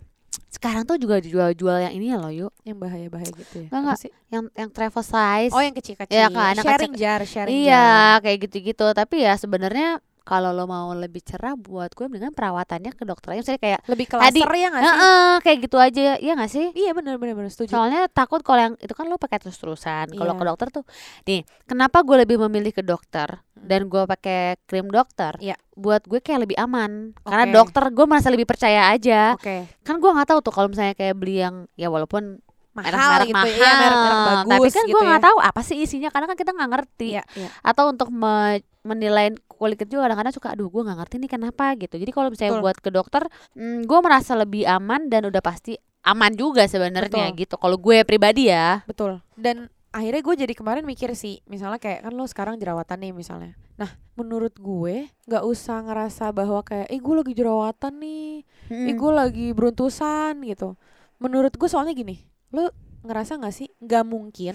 sekarang 0.47 0.83
tuh 0.83 0.95
juga 0.95 1.17
dijual-jual 1.17 1.77
yang 1.81 1.93
ini 1.93 2.07
ya 2.07 2.17
loh 2.17 2.29
yuk 2.29 2.51
Yang 2.61 2.77
bahaya-bahaya 2.79 3.31
gitu 3.31 3.55
ya. 3.61 3.67
Nggak, 3.67 3.81
nggak. 3.83 3.97
sih? 3.99 4.11
yang 4.27 4.43
yang 4.53 4.69
travel 4.69 5.01
size 5.01 5.51
Oh 5.51 5.59
yang 5.59 5.71
kecil-kecil. 5.71 6.11
Iya, 6.13 6.27
kan, 6.29 6.55
anak 6.55 6.63
sharing 6.63 6.91
kecil- 6.91 6.99
jar, 6.99 7.21
sharing 7.21 7.51
jar. 7.53 7.61
Iya, 7.61 7.87
kayak 8.19 8.37
gitu-gitu. 8.41 8.87
Tapi 8.91 9.15
ya 9.21 9.33
sebenarnya 9.35 9.89
kalau 10.31 10.55
lo 10.55 10.63
mau 10.63 10.95
lebih 10.95 11.19
cerah 11.19 11.59
buat 11.59 11.91
gue 11.91 12.07
mendingan 12.07 12.31
perawatannya 12.31 12.95
ke 12.95 13.03
dokter 13.03 13.35
aja. 13.35 13.43
Misalnya 13.43 13.59
kayak 13.59 13.79
Lebih 13.83 14.05
ke 14.07 14.15
Tadi- 14.15 14.39
laser 14.39 14.51
ya 14.55 14.67
nggak 14.71 14.79
sih? 14.81 14.87
Heeh, 14.95 15.31
kayak 15.43 15.57
gitu 15.59 15.77
aja 15.77 16.01
ya 16.15 16.31
nggak 16.39 16.47
sih? 16.49 16.67
Iya 16.71 16.91
benar 16.95 17.19
benar 17.19 17.35
benar 17.35 17.51
setuju. 17.51 17.75
Soalnya 17.75 18.07
takut 18.07 18.39
kalau 18.39 18.61
yang 18.61 18.73
itu 18.79 18.95
kan 18.95 19.11
lo 19.11 19.19
pakai 19.19 19.43
terus-terusan. 19.43 20.15
Kalau 20.15 20.31
Iya. 20.31 20.39
ke 20.39 20.45
dokter 20.47 20.67
tuh, 20.71 20.83
nih, 21.27 21.43
kenapa 21.67 21.99
gue 22.01 22.15
lebih 22.17 22.39
memilih 22.47 22.71
ke 22.71 22.79
dokter 22.79 23.43
dan 23.53 23.85
gue 23.85 24.03
pakai 24.07 24.55
krim 24.63 24.87
dokter? 24.87 25.35
Iya. 25.37 25.59
Buat 25.75 26.07
gue 26.07 26.17
kayak 26.17 26.47
lebih 26.47 26.55
aman. 26.55 27.11
Karena 27.21 27.45
Oke. 27.45 27.53
dokter 27.53 27.83
gue 27.91 28.05
merasa 28.07 28.31
lebih 28.31 28.47
percaya 28.47 28.87
aja. 28.87 29.35
Oke. 29.35 29.67
Kan 29.83 29.99
gue 29.99 30.07
nggak 30.07 30.31
tahu 30.31 30.39
tuh 30.39 30.53
kalau 30.53 30.71
misalnya 30.71 30.95
kayak 30.95 31.19
beli 31.19 31.43
yang 31.43 31.67
ya 31.75 31.91
walaupun 31.91 32.39
mahal 32.71 32.89
merek-merek 32.89 33.27
gitu 33.27 33.35
mahal. 33.35 33.51
ya, 33.51 33.71
merek-merek 33.75 34.17
bagus 34.17 34.47
Tapi 34.47 34.69
kan 34.71 34.83
gitu 34.83 34.91
gue 34.91 35.01
ya. 35.01 35.07
nggak 35.07 35.23
tahu 35.23 35.37
apa 35.39 35.61
sih 35.61 35.77
isinya 35.77 36.09
karena 36.09 36.25
kan 36.25 36.37
kita 36.37 36.51
nggak 36.51 36.69
ngerti. 36.69 37.07
Iya, 37.11 37.23
iya. 37.35 37.49
Atau 37.61 37.83
untuk 37.89 38.09
me- 38.09 38.63
menilai 38.81 39.27
kulit 39.47 39.77
juga 39.85 40.09
kadang-kadang 40.09 40.33
suka 40.33 40.47
aduh 40.51 40.65
gue 40.65 40.81
nggak 40.81 40.97
ngerti 40.97 41.15
nih 41.17 41.31
kenapa 41.31 41.65
gitu. 41.75 41.95
Jadi 41.95 42.11
kalau 42.11 42.27
misalnya 42.27 42.53
Betul. 42.55 42.65
buat 42.65 42.77
ke 42.77 42.89
dokter, 42.89 43.21
mm, 43.53 43.85
gue 43.85 43.99
merasa 43.99 44.33
lebih 44.33 44.63
aman 44.65 45.05
dan 45.05 45.21
udah 45.23 45.37
pasti 45.39 45.75
aman 46.01 46.33
juga 46.33 46.65
sebenarnya 46.65 47.29
gitu. 47.31 47.55
Kalau 47.55 47.77
gue 47.77 48.01
pribadi 48.01 48.49
ya. 48.49 48.81
Betul. 48.83 49.21
Dan 49.35 49.69
akhirnya 49.91 50.23
gue 50.23 50.35
jadi 50.39 50.53
kemarin 50.55 50.81
mikir 50.81 51.11
sih, 51.13 51.43
misalnya 51.45 51.77
kayak 51.77 52.01
kan 52.01 52.15
lo 52.15 52.23
sekarang 52.23 52.55
jerawatan 52.55 52.97
nih 52.97 53.11
misalnya. 53.11 53.53
Nah, 53.75 53.91
menurut 54.15 54.55
gue 54.55 55.11
nggak 55.27 55.43
usah 55.43 55.83
ngerasa 55.83 56.31
bahwa 56.31 56.63
kayak, 56.63 56.87
eh 56.87 56.97
gue 56.97 57.13
lagi 57.13 57.33
jerawatan 57.35 57.93
nih, 57.97 58.27
eh 58.71 58.87
Mm. 58.87 58.97
gue 58.97 59.11
lagi 59.11 59.47
beruntusan 59.51 60.41
gitu. 60.41 60.73
Menurut 61.17 61.53
gue 61.53 61.67
soalnya 61.67 61.91
gini, 61.91 62.17
lo 62.51 62.71
ngerasa 63.01 63.35
nggak 63.35 63.51
sih 63.51 63.67
nggak 63.77 64.03
mungkin 64.03 64.53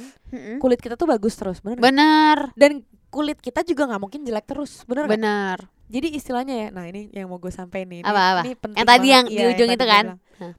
kulit 0.57 0.79
kita 0.79 0.95
tuh 0.95 1.05
bagus 1.05 1.35
terus, 1.35 1.59
bener? 1.59 1.81
Bener, 1.81 2.39
Dan 2.53 2.81
kulit 3.09 3.37
kita 3.37 3.61
juga 3.63 3.87
nggak 3.87 3.99
mungkin 3.99 4.21
jelek 4.23 4.47
terus, 4.47 4.85
bener 4.85 5.05
bener. 5.07 5.59
Jadi 5.87 6.13
istilahnya 6.13 6.55
ya, 6.57 6.69
nah 6.69 6.83
ini 6.85 7.09
yang 7.11 7.27
mau 7.27 7.37
gue 7.37 7.49
sampein 7.49 7.87
nih. 7.87 8.03
ini- 8.03 8.05
Apa, 8.05 8.21
apa? 8.29 8.43
Ini 8.43 8.53
penting 8.55 8.75
Yang 8.77 8.89
tadi 8.89 8.99
banget. 9.01 9.13
yang 9.13 9.25
di 9.25 9.35
Iya, 9.37 9.47
ujung 9.49 9.69
tadi 9.69 9.77
itu 9.77 9.87
kan? 9.87 10.05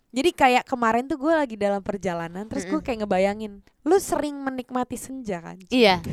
Jadi 0.10 0.30
kayak 0.34 0.64
kemarin 0.66 1.04
tuh 1.06 1.18
gue 1.18 1.34
lagi 1.34 1.56
dalam 1.56 1.82
perjalanan, 1.82 2.44
terus 2.46 2.64
gue 2.66 2.80
kayak 2.82 3.04
ngebayangin, 3.04 3.52
lu 3.84 3.98
sering 3.98 4.36
menikmati 4.36 4.96
senja 4.96 5.38
kan? 5.40 5.60
Iya, 5.68 6.00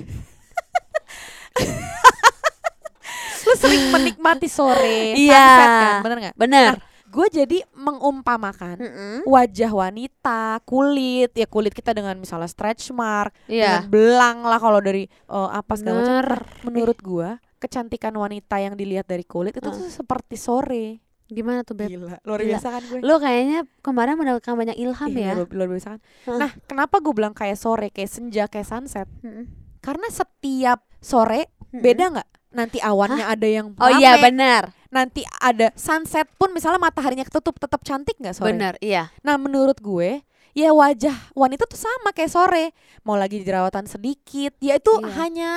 Lu 3.45 3.53
sering 3.55 3.85
menikmati 3.91 4.49
sore, 4.49 5.13
Iya. 5.15 5.37
sunset 5.37 5.69
kan, 5.69 5.95
bener 6.03 6.19
nggak? 6.19 6.35
bener. 6.35 6.73
Gue 7.15 7.31
jadi 7.31 7.63
mengumpamakan 7.73 8.77
Mm-mm. 8.77 9.17
wajah 9.25 9.71
wanita, 9.71 10.59
kulit, 10.63 11.31
ya 11.31 11.47
kulit 11.47 11.71
kita 11.71 11.95
dengan 11.95 12.19
misalnya 12.19 12.47
stretch 12.47 12.91
mark, 12.91 13.31
dengan 13.47 13.81
Iya. 13.81 13.87
belang 13.87 14.43
lah 14.43 14.59
kalau 14.59 14.79
dari 14.79 15.07
eh, 15.07 15.49
apa 15.49 15.73
segala 15.75 16.03
macam. 16.03 16.43
Menurut 16.65 16.99
gue, 16.99 17.29
kecantikan 17.57 18.11
wanita 18.13 18.59
yang 18.59 18.75
dilihat 18.75 19.07
dari 19.07 19.23
kulit 19.23 19.55
itu 19.55 19.63
Heeh. 19.63 19.79
tuh 19.79 19.89
seperti 19.89 20.35
sore. 20.35 20.87
Gimana 21.25 21.63
tuh 21.63 21.73
beb? 21.73 21.89
Gila, 21.89 22.21
luar 22.21 22.41
Gila. 22.43 22.51
biasa 22.53 22.67
kan 22.69 22.83
gue. 22.85 22.99
Lu 23.01 23.15
kayaknya 23.17 23.59
kemarin 23.81 24.15
mendapatkan 24.15 24.53
banyak 24.53 24.77
ilham 24.77 25.09
Iya, 25.09 25.23
ya. 25.23 25.33
luar, 25.35 25.49
luar 25.49 25.69
biasa 25.71 25.89
kan. 25.89 26.01
Heeh. 26.27 26.37
Nah, 26.37 26.51
kenapa 26.67 26.99
gue 26.99 27.15
bilang 27.15 27.33
kayak 27.33 27.57
sore, 27.57 27.89
kayak 27.89 28.11
senja, 28.11 28.45
kayak 28.45 28.67
sunset? 28.67 29.09
Mm-mm. 29.23 29.47
Karena 29.79 30.11
setiap 30.11 30.83
sore 30.99 31.49
Mm-mm. 31.71 31.81
beda 31.81 32.05
nggak? 32.13 32.29
Nanti 32.55 32.79
awannya 32.79 33.25
ada 33.25 33.49
yang 33.51 33.75
Oh 33.75 33.91
iya 33.91 34.15
rame, 34.15 34.31
benar, 34.31 34.63
nanti 34.95 35.27
ada 35.43 35.75
sunset 35.75 36.31
pun 36.39 36.55
misalnya 36.55 36.79
mataharinya 36.79 37.27
ketutup 37.27 37.59
tetap 37.59 37.83
cantik 37.83 38.15
nggak 38.15 38.39
sore? 38.39 38.55
benar, 38.55 38.79
iya. 38.79 39.11
Nah 39.27 39.35
menurut 39.35 39.83
gue 39.83 40.23
ya 40.55 40.71
wajah 40.71 41.35
wanita 41.35 41.67
tuh 41.67 41.75
sama 41.75 42.15
kayak 42.15 42.31
sore 42.31 42.71
mau 43.03 43.19
lagi 43.19 43.43
jerawatan 43.43 43.91
sedikit 43.91 44.55
ya 44.63 44.79
itu 44.79 44.93
Iya. 45.03 45.11
hanya 45.19 45.51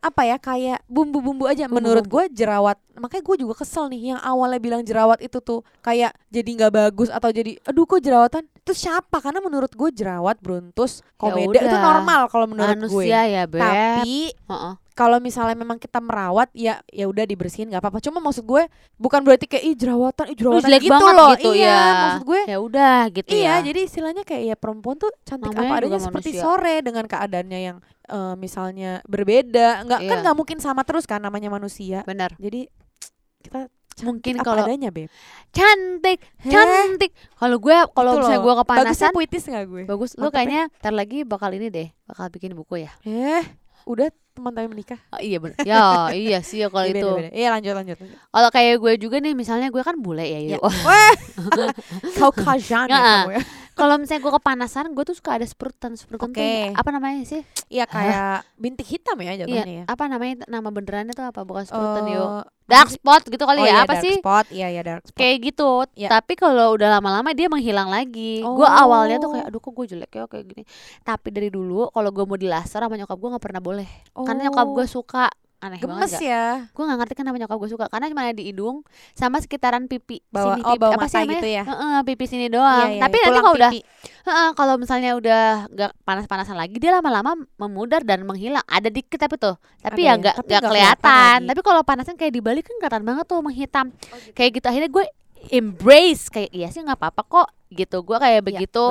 apa 0.00 0.24
ya 0.24 0.40
kayak 0.40 0.80
bumbu-bumbu 0.88 1.44
aja 1.44 1.68
menurut 1.68 2.08
gue 2.08 2.24
jerawat 2.32 2.80
makanya 2.96 3.20
gue 3.20 3.36
juga 3.44 3.60
kesel 3.60 3.92
nih 3.92 4.16
yang 4.16 4.20
awalnya 4.24 4.56
bilang 4.56 4.80
jerawat 4.80 5.20
itu 5.20 5.44
tuh 5.44 5.60
kayak 5.84 6.16
jadi 6.32 6.48
nggak 6.56 6.72
bagus 6.72 7.12
atau 7.12 7.28
jadi 7.28 7.60
aduh 7.68 7.84
kok 7.84 8.00
jerawatan 8.00 8.48
itu 8.48 8.72
siapa 8.72 9.20
karena 9.20 9.44
menurut 9.44 9.68
gue 9.68 9.90
jerawat 9.92 10.40
beruntus 10.40 11.04
komeda 11.20 11.60
itu 11.60 11.68
udah. 11.68 11.84
normal 11.84 12.32
kalau 12.32 12.48
menurut 12.48 12.80
gue 12.88 13.04
Manusia 13.04 13.20
ya 13.28 13.44
beb. 13.44 13.60
tapi 13.60 14.32
Heeh. 14.32 14.74
Kalau 15.00 15.16
misalnya 15.16 15.56
memang 15.56 15.80
kita 15.80 15.96
merawat 15.98 16.52
ya 16.52 16.84
ya 16.86 17.08
udah 17.08 17.24
dibersihin 17.24 17.72
nggak 17.72 17.80
apa-apa 17.80 17.98
cuma 18.00 18.20
maksud 18.20 18.44
gue 18.44 18.68
bukan 18.94 19.24
berarti 19.24 19.48
kayak 19.48 19.64
ih 19.64 19.74
jerawatan 19.74 20.24
ih 20.26 20.36
Lu 20.36 20.40
jerawatan 20.52 20.64
jelek 20.66 20.82
gitu 20.82 20.92
banget 20.92 21.14
loh 21.16 21.30
gitu 21.32 21.50
iya 21.54 21.72
ya. 21.72 21.80
maksud 21.96 22.22
gue 22.22 22.40
Ya 22.44 22.58
udah 22.60 22.98
gitu 23.08 23.28
iya 23.30 23.48
ya. 23.50 23.54
jadi 23.64 23.80
istilahnya 23.82 24.22
kayak 24.22 24.42
ya 24.44 24.54
perempuan 24.54 24.96
tuh 24.96 25.08
cantik 25.22 25.48
Namanya 25.48 25.64
apa 25.64 25.74
adanya 25.80 25.98
seperti 25.98 26.30
manusia. 26.30 26.44
sore 26.44 26.74
dengan 26.80 27.04
keadaannya 27.06 27.60
yang 27.62 27.76
eh, 28.06 28.34
misalnya 28.36 28.90
berbeda 29.06 29.68
nggak 29.82 30.00
kan 30.02 30.12
Iya. 30.12 30.22
nggak 30.22 30.36
mungkin 30.36 30.58
sama 30.58 30.84
terus 30.84 31.08
kan 31.08 31.18
namanya 31.18 31.48
manusia 31.48 32.04
Benar. 32.04 32.36
jadi 32.36 32.68
kita 33.40 33.72
Mungkin 34.00 34.40
kalau 34.40 34.64
adanya 34.64 34.88
beb 34.88 35.12
cantik, 35.50 36.24
Heh, 36.40 36.48
cantik. 36.48 37.12
Kalau 37.36 37.60
gue 37.60 37.76
kalau 37.90 38.16
gitu 38.16 38.20
misalnya 38.22 38.40
gue 38.40 38.54
bagusnya 38.56 38.64
kepanasan 38.64 39.10
puitis 39.12 39.44
nggak 39.44 39.64
gue 39.66 39.82
bagus. 39.84 40.10
Lu 40.14 40.22
Mantep 40.22 40.30
ya. 40.30 40.36
kayaknya 40.38 40.62
ntar 40.74 40.92
lagi 40.94 41.18
bakal 41.22 41.50
ini 41.52 41.68
deh, 41.68 41.88
bakal 42.06 42.26
bikin 42.28 42.56
buku 42.56 42.80
ya. 42.80 42.90
eh 43.02 43.44
udah 43.84 44.06
teman 44.30 44.52
tapi 44.52 44.66
menikah 44.66 45.00
Oh, 45.10 45.18
iya 45.18 45.36
benar. 45.36 45.58
ya, 45.60 45.82
iya 46.10 46.38
sih 46.40 46.58
ya 46.58 46.68
kalau 46.68 46.86
Iya, 46.86 46.94
itu. 46.94 47.06
beda, 47.06 47.18
beda. 47.18 47.30
iya 47.30 47.48
lanjut 47.50 47.74
lanjut. 47.74 47.96
Kalau 48.26 48.48
kayak 48.48 48.74
gue 48.78 48.92
juga 48.96 49.16
nih 49.18 49.34
misalnya 49.34 49.68
gue 49.68 49.82
kan 49.82 49.96
bule 49.96 50.22
ya, 50.22 50.38
Ya. 50.38 50.56
yuk. 50.56 50.62
Ya 52.86 52.86
Nggak, 52.86 53.02
kamu 53.26 53.32
ya 53.32 53.42
Kalau 53.72 53.94
misalnya 53.96 54.20
gue 54.20 54.32
kepanasan, 54.34 54.84
gue 54.90 55.04
tuh 55.04 55.14
suka 55.14 55.34
ada 55.34 55.44
sprutan, 55.44 55.94
sprutan 55.94 56.28
tuh 56.28 56.38
Oke. 56.38 56.70
apa 56.70 56.90
namanya 56.90 57.22
sih? 57.22 57.40
Iya 57.66 57.86
kayak 57.86 58.44
bintik 58.54 58.84
hitam 58.84 59.14
ya 59.16 59.38
jatuhnya 59.38 59.62
Iya, 59.62 59.76
ya 59.76 59.84
apa 59.86 60.04
namanya 60.04 60.42
nama 60.44 60.68
benerannya 60.68 61.10
tuh 61.10 61.22
apa? 61.24 61.40
Bukan 61.42 61.64
sprutan 61.64 62.04
Eh, 62.04 62.14
yuk. 62.14 62.26
apa 62.26 62.42
Dark 62.66 62.86
spot 62.88 63.22
gitu 63.26 63.42
kali 63.42 63.58
oh, 63.58 63.66
ya, 63.66 63.72
iya, 63.72 63.82
apa 63.82 63.94
dark 63.94 64.04
sih? 64.06 64.14
spot 64.18 64.46
iya 64.50 64.68
iya 64.68 64.82
dark 64.82 65.02
spot 65.02 65.18
Kayak 65.18 65.36
gitu. 65.42 65.70
Iya. 65.96 66.08
Tapi 66.08 66.32
kalau 66.34 66.66
udah 66.72 66.88
lama-lama 66.92 67.30
dia 67.30 67.46
menghilang 67.46 67.88
lagi. 67.88 68.42
Gue 68.42 68.62
Oh. 68.62 68.82
awalnya 68.86 69.18
tuh 69.18 69.30
kayak 69.32 69.46
aduh 69.46 69.58
kok 69.58 69.72
gue 69.72 69.86
jelek 69.88 70.10
ya 70.12 70.24
kayak 70.24 70.44
gini. 70.46 70.62
Tapi 71.02 71.28
dari 71.30 71.48
dulu 71.48 71.90
kalau 71.90 72.10
gue 72.10 72.22
mau 72.22 72.34
di 72.34 72.46
laser 72.46 72.78
sama 72.78 72.94
nyokap 72.94 73.16
gue 73.16 73.28
nggak 73.28 73.42
pernah 73.42 73.58
boleh. 73.60 73.88
Karena 74.12 74.40
nyokap 74.46 74.66
gue 74.72 74.86
suka 74.86 75.26
aneh 75.60 75.76
gemes 75.76 75.92
banget 75.94 76.10
gak? 76.10 76.22
ya. 76.22 76.44
Gue 76.66 76.82
gak 76.82 76.98
ngerti 76.98 77.14
kenapa 77.14 77.36
nyokap 77.36 77.56
gue 77.56 77.70
suka. 77.70 77.84
Karena 77.86 78.08
cuma 78.08 78.20
ada 78.22 78.32
di 78.32 78.44
hidung 78.44 78.80
Sama 79.12 79.38
sekitaran 79.38 79.84
pipi 79.86 80.24
Bawah- 80.26 80.56
sini 80.56 80.62
oh, 80.62 80.72
pipi. 80.72 80.80
bawah 80.80 80.96
Apa 80.96 81.06
sih 81.06 81.24
gitu 81.26 81.46
ya? 81.46 81.62
Heeh, 81.62 81.98
pipi 82.02 82.24
sini 82.24 82.46
doang. 82.46 82.88
Iya, 82.88 82.96
iya, 82.96 83.02
Tapi 83.02 83.14
iya. 83.14 83.24
nanti 83.26 83.38
kalau 83.38 83.52
udah 83.54 83.70
heeh, 84.22 84.48
Kalau 84.54 84.74
misalnya 84.74 85.10
udah 85.14 85.42
gak 85.68 85.92
panas-panasan 86.00 86.54
lagi 86.54 86.76
Dia 86.76 86.92
lama-lama 86.94 87.32
memudar 87.56 88.00
dan 88.00 88.24
menghilang. 88.24 88.64
Ada 88.64 88.88
dikit 88.88 89.16
tapi 89.16 89.36
tuh. 89.36 89.54
Tapi 89.78 90.00
Ada 90.00 90.02
ya 90.02 90.08
ya, 90.08 90.12
gak, 90.18 90.34
tapi 90.34 90.48
gak 90.48 90.48
nggak 90.50 90.62
kelihatan 90.66 91.36
lagi. 91.36 91.48
Tapi 91.48 91.60
kalau 91.62 91.82
panasan 91.82 92.16
kayak 92.16 92.32
dibalik 92.32 92.64
kan 92.64 92.76
kelihatan 92.76 93.04
banget 93.04 93.24
tuh 93.24 93.38
menghitam. 93.38 93.86
Kayak 94.32 94.50
gitu. 94.54 94.66
Akhirnya 94.66 94.90
gue 94.90 95.04
embrace. 95.50 96.28
Kayak 96.28 96.50
iya 96.50 96.68
sih 96.68 96.80
gak 96.80 96.96
apa-apa 96.96 97.22
kok. 97.22 97.48
Gitu. 97.68 98.00
Gue 98.00 98.16
kayak 98.16 98.40
Iya, 98.40 98.46
begitu. 98.46 98.84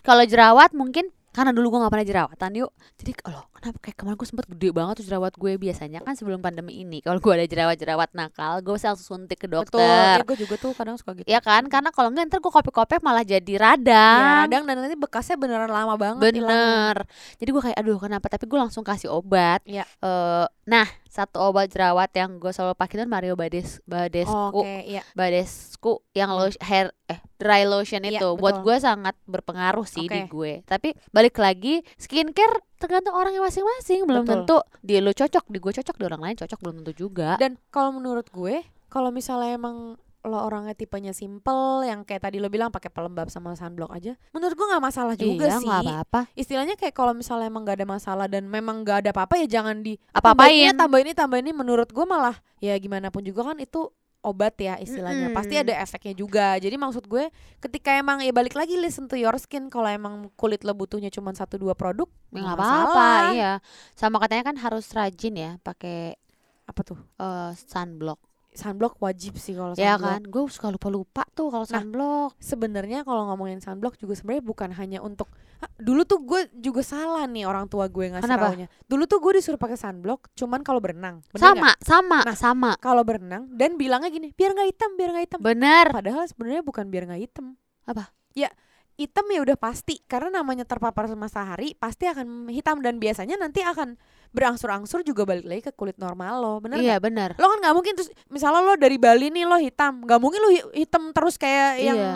kalau 0.00 0.22
jerawat 0.22 0.70
mungkin 0.72 1.08
karena 1.36 1.52
dulu 1.52 1.76
gue 1.76 1.84
gak 1.84 1.92
pernah 1.92 2.08
jerawatan 2.08 2.50
yuk. 2.56 2.72
Jadi 2.96 3.12
kalau 3.20 3.44
kenapa 3.52 3.76
kayak 3.84 3.96
kemarin 4.00 4.16
gue 4.16 4.28
sempet 4.32 4.46
gede 4.48 4.68
banget 4.72 4.94
tuh 4.96 5.04
jerawat 5.04 5.32
gue? 5.36 5.52
Biasanya 5.60 6.00
kan 6.00 6.16
sebelum 6.16 6.40
pandemi 6.40 6.80
ini 6.80 7.04
kalau 7.04 7.20
gue 7.20 7.32
ada 7.36 7.44
jerawat-jerawat 7.44 8.16
nakal 8.16 8.64
gue 8.64 8.72
bisa 8.72 8.96
langsung 8.96 9.20
suntik 9.20 9.44
ke 9.44 9.44
betul 9.44 9.76
dokter 9.76 10.16
ya 10.16 10.24
gue 10.24 10.36
juga 10.40 10.54
tuh 10.56 10.72
kadang 10.72 10.96
suka 10.96 11.12
gitu. 11.20 11.28
Ya 11.28 11.44
kan? 11.44 11.68
Karena 11.68 11.92
kalau 11.92 12.08
enggak 12.08 12.32
ntar 12.32 12.40
gue 12.40 12.48
kopek-kopek 12.48 13.04
malah 13.04 13.20
jadi 13.20 13.44
ya 13.44 13.60
radang 13.60 14.48
radang 14.48 14.62
dan 14.64 14.74
nanti 14.80 14.96
bekasnya 14.96 15.36
beneran 15.36 15.68
lama 15.68 16.00
banget 16.00 16.32
bener. 16.32 17.04
Jadi 17.36 17.50
gue 17.52 17.62
kayak 17.68 17.76
aduh 17.76 18.00
kenapa? 18.00 18.32
Tapi 18.32 18.48
gue 18.48 18.56
langsung 18.56 18.80
kasih 18.80 19.12
obat. 19.12 19.60
Iya. 19.68 19.84
Eh, 20.00 20.46
nah 20.64 20.88
satu 21.16 21.40
obat 21.40 21.72
jerawat 21.72 22.12
yang 22.12 22.36
gue 22.36 22.52
selalu 22.52 22.76
pakai 22.76 23.00
itu 23.00 23.08
Mario 23.08 23.34
Bades 23.34 23.80
Badescu 23.88 24.52
oke 24.52 24.84
iya 24.84 25.00
Badescu 25.16 26.04
yang 26.12 26.36
lo 26.36 26.52
hair 26.60 26.92
eh 27.08 27.20
dry 27.36 27.64
lotion 27.64 28.04
Iya, 28.04 28.20
itu 28.20 28.28
buat 28.36 28.60
betul. 28.60 28.64
gue 28.64 28.76
sangat 28.80 29.14
berpengaruh 29.24 29.84
sih 29.84 30.08
di 30.08 30.24
Oke. 30.24 30.32
gue. 30.32 30.52
Tapi 30.64 30.96
balik 31.12 31.36
lagi 31.36 31.84
skincare 31.94 32.64
tergantung 32.80 33.12
orangnya 33.12 33.44
masing-masing. 33.44 34.08
Belum 34.08 34.24
Betul. 34.24 34.32
tentu 34.48 34.56
di 34.80 34.96
lo 34.98 35.12
cocok, 35.12 35.44
di 35.46 35.58
gue 35.60 35.72
cocok, 35.76 35.96
di 36.00 36.04
orang 36.08 36.22
lain 36.24 36.36
cocok 36.36 36.58
belum 36.64 36.74
tentu 36.82 36.92
juga. 36.96 37.36
dan 37.36 37.60
kalau 37.68 37.92
menurut 37.92 38.24
gue 38.32 38.64
kalau 38.88 39.12
misalnya 39.12 39.52
emang 39.54 40.00
lo 40.26 40.42
orangnya 40.42 40.74
tipenya 40.74 41.14
simple 41.14 41.86
yang 41.86 42.02
kayak 42.02 42.26
tadi 42.26 42.42
lo 42.42 42.50
bilang 42.50 42.74
pakai 42.74 42.90
pelembab 42.90 43.30
sama 43.30 43.54
sunblock 43.54 43.94
aja 43.94 44.18
menurut 44.34 44.54
gue 44.58 44.66
nggak 44.66 44.84
masalah 44.84 45.14
juga 45.14 45.46
iya 45.46 45.58
sih 45.62 45.66
nggak 45.66 45.82
apa-apa. 45.86 46.20
istilahnya 46.34 46.74
kayak 46.74 46.94
kalau 46.94 47.14
misalnya 47.14 47.46
emang 47.46 47.62
nggak 47.62 47.78
ada 47.82 47.88
masalah 47.88 48.26
dan 48.26 48.44
memang 48.50 48.82
nggak 48.82 49.06
ada 49.06 49.10
apa-apa 49.14 49.38
ya 49.40 49.46
jangan 49.46 49.80
di 49.80 49.94
Apa-apain. 50.10 50.74
tambah 50.74 50.98
ini 51.00 51.12
tambah 51.14 51.38
ini 51.38 51.50
menurut 51.54 51.88
gue 51.88 52.04
malah 52.04 52.34
ya 52.58 52.74
gimana 52.76 53.08
pun 53.14 53.22
juga 53.22 53.46
kan 53.46 53.58
itu 53.62 53.88
obat 54.26 54.58
ya 54.58 54.74
istilahnya 54.82 55.30
Mm-mm. 55.30 55.38
pasti 55.38 55.54
ada 55.54 55.70
efeknya 55.78 56.10
juga 56.18 56.58
jadi 56.58 56.74
maksud 56.74 57.06
gue 57.06 57.30
ketika 57.62 57.94
emang 57.94 58.18
ya 58.26 58.34
balik 58.34 58.58
lagi 58.58 58.74
listen 58.74 59.06
to 59.06 59.14
your 59.14 59.38
skin 59.38 59.70
kalau 59.70 59.86
emang 59.86 60.26
kulit 60.34 60.66
lo 60.66 60.74
butuhnya 60.74 61.14
cuma 61.14 61.30
satu 61.30 61.54
dua 61.62 61.78
produk 61.78 62.10
nggak 62.34 62.56
apa-apa, 62.58 63.06
iya. 63.38 63.52
Sama 63.94 64.18
katanya 64.18 64.50
kan 64.50 64.56
harus 64.58 64.90
rajin 64.92 65.34
ya 65.38 65.50
pakai 65.62 66.18
apa 66.66 66.80
tuh 66.82 66.98
eh, 67.22 67.50
sunblock. 67.54 68.18
Sunblock 68.56 68.96
wajib 68.98 69.36
sih 69.36 69.52
kalau 69.52 69.72
Ya 69.72 69.94
sunblock. 69.94 70.02
kan, 70.02 70.20
gue 70.24 70.42
suka 70.48 70.68
lupa-lupa 70.68 71.22
tuh 71.30 71.48
kalau 71.48 71.62
Nah, 71.62 71.72
sunblock. 71.78 72.30
sebenarnya 72.36 73.00
kalau 73.00 73.28
ngomongin 73.28 73.58
sunblock 73.58 73.94
juga 73.94 74.12
sebenarnya 74.12 74.42
bukan 74.42 74.70
hanya 74.72 74.98
untuk 74.98 75.28
Ah, 75.56 75.72
dulu 75.74 76.04
tuh 76.04 76.20
gue 76.20 76.40
juga 76.54 76.80
salah 76.80 77.24
nih 77.24 77.44
orang 77.44 77.64
tua 77.64 77.86
gue 77.86 78.12
ngasih 78.12 78.24
Kenapa? 78.24 78.52
taunya 78.52 78.68
dulu 78.84 79.04
tuh 79.04 79.18
gue 79.18 79.32
disuruh 79.34 79.56
pakai 79.56 79.72
sunblock 79.74 80.28
cuman 80.34 80.60
kalau 80.60 80.78
berenang 80.78 81.24
Bener 81.30 81.40
Sama, 81.42 81.56
nggak? 81.62 81.76
sama, 81.80 82.18
Nah, 82.22 82.36
sama. 82.36 82.70
kalau 82.76 83.00
berenang 83.02 83.48
dan 83.50 83.76
bilangnya 83.76 84.08
gini 84.08 84.32
biar 84.32 84.52
nggak 84.52 84.68
hitam 84.68 84.90
biar 84.94 85.10
nggak 85.10 85.24
hitam 85.24 85.40
Bener. 85.40 85.86
padahal 85.88 86.24
sebenarnya 86.24 86.60
bukan 86.60 86.84
biar 86.86 87.04
nggak 87.06 87.22
hitam 87.22 87.56
Apa? 87.84 88.12
ya 88.32 88.52
hitam 88.94 89.24
ya 89.26 89.40
udah 89.42 89.56
pasti 89.56 90.00
karena 90.02 90.40
namanya 90.40 90.64
terpapar 90.64 91.08
matahari 91.10 91.72
pasti 91.72 92.04
akan 92.04 92.48
hitam 92.48 92.80
dan 92.80 92.96
biasanya 92.96 93.36
nanti 93.36 93.60
akan 93.60 93.96
berangsur-angsur 94.36 95.00
juga 95.00 95.24
balik 95.24 95.42
lagi 95.42 95.62
ke 95.62 95.72
kulit 95.72 95.96
normal 95.96 96.36
lo 96.36 96.54
bener 96.60 96.76
Iya 96.76 97.00
bener. 97.00 97.32
lo 97.34 97.46
kan 97.48 97.58
nggak 97.58 97.74
mungkin 97.74 97.92
terus 97.96 98.12
misalnya 98.28 98.60
lo 98.60 98.76
dari 98.76 98.96
Bali 98.96 99.32
nih 99.32 99.42
lo 99.42 99.56
hitam 99.56 100.04
nggak 100.04 100.20
mungkin 100.20 100.38
lo 100.38 100.50
hi- 100.50 100.70
hitam 100.76 101.10
terus 101.10 101.34
kayak 101.34 101.80
yang 101.80 101.96
Iya. 101.96 102.14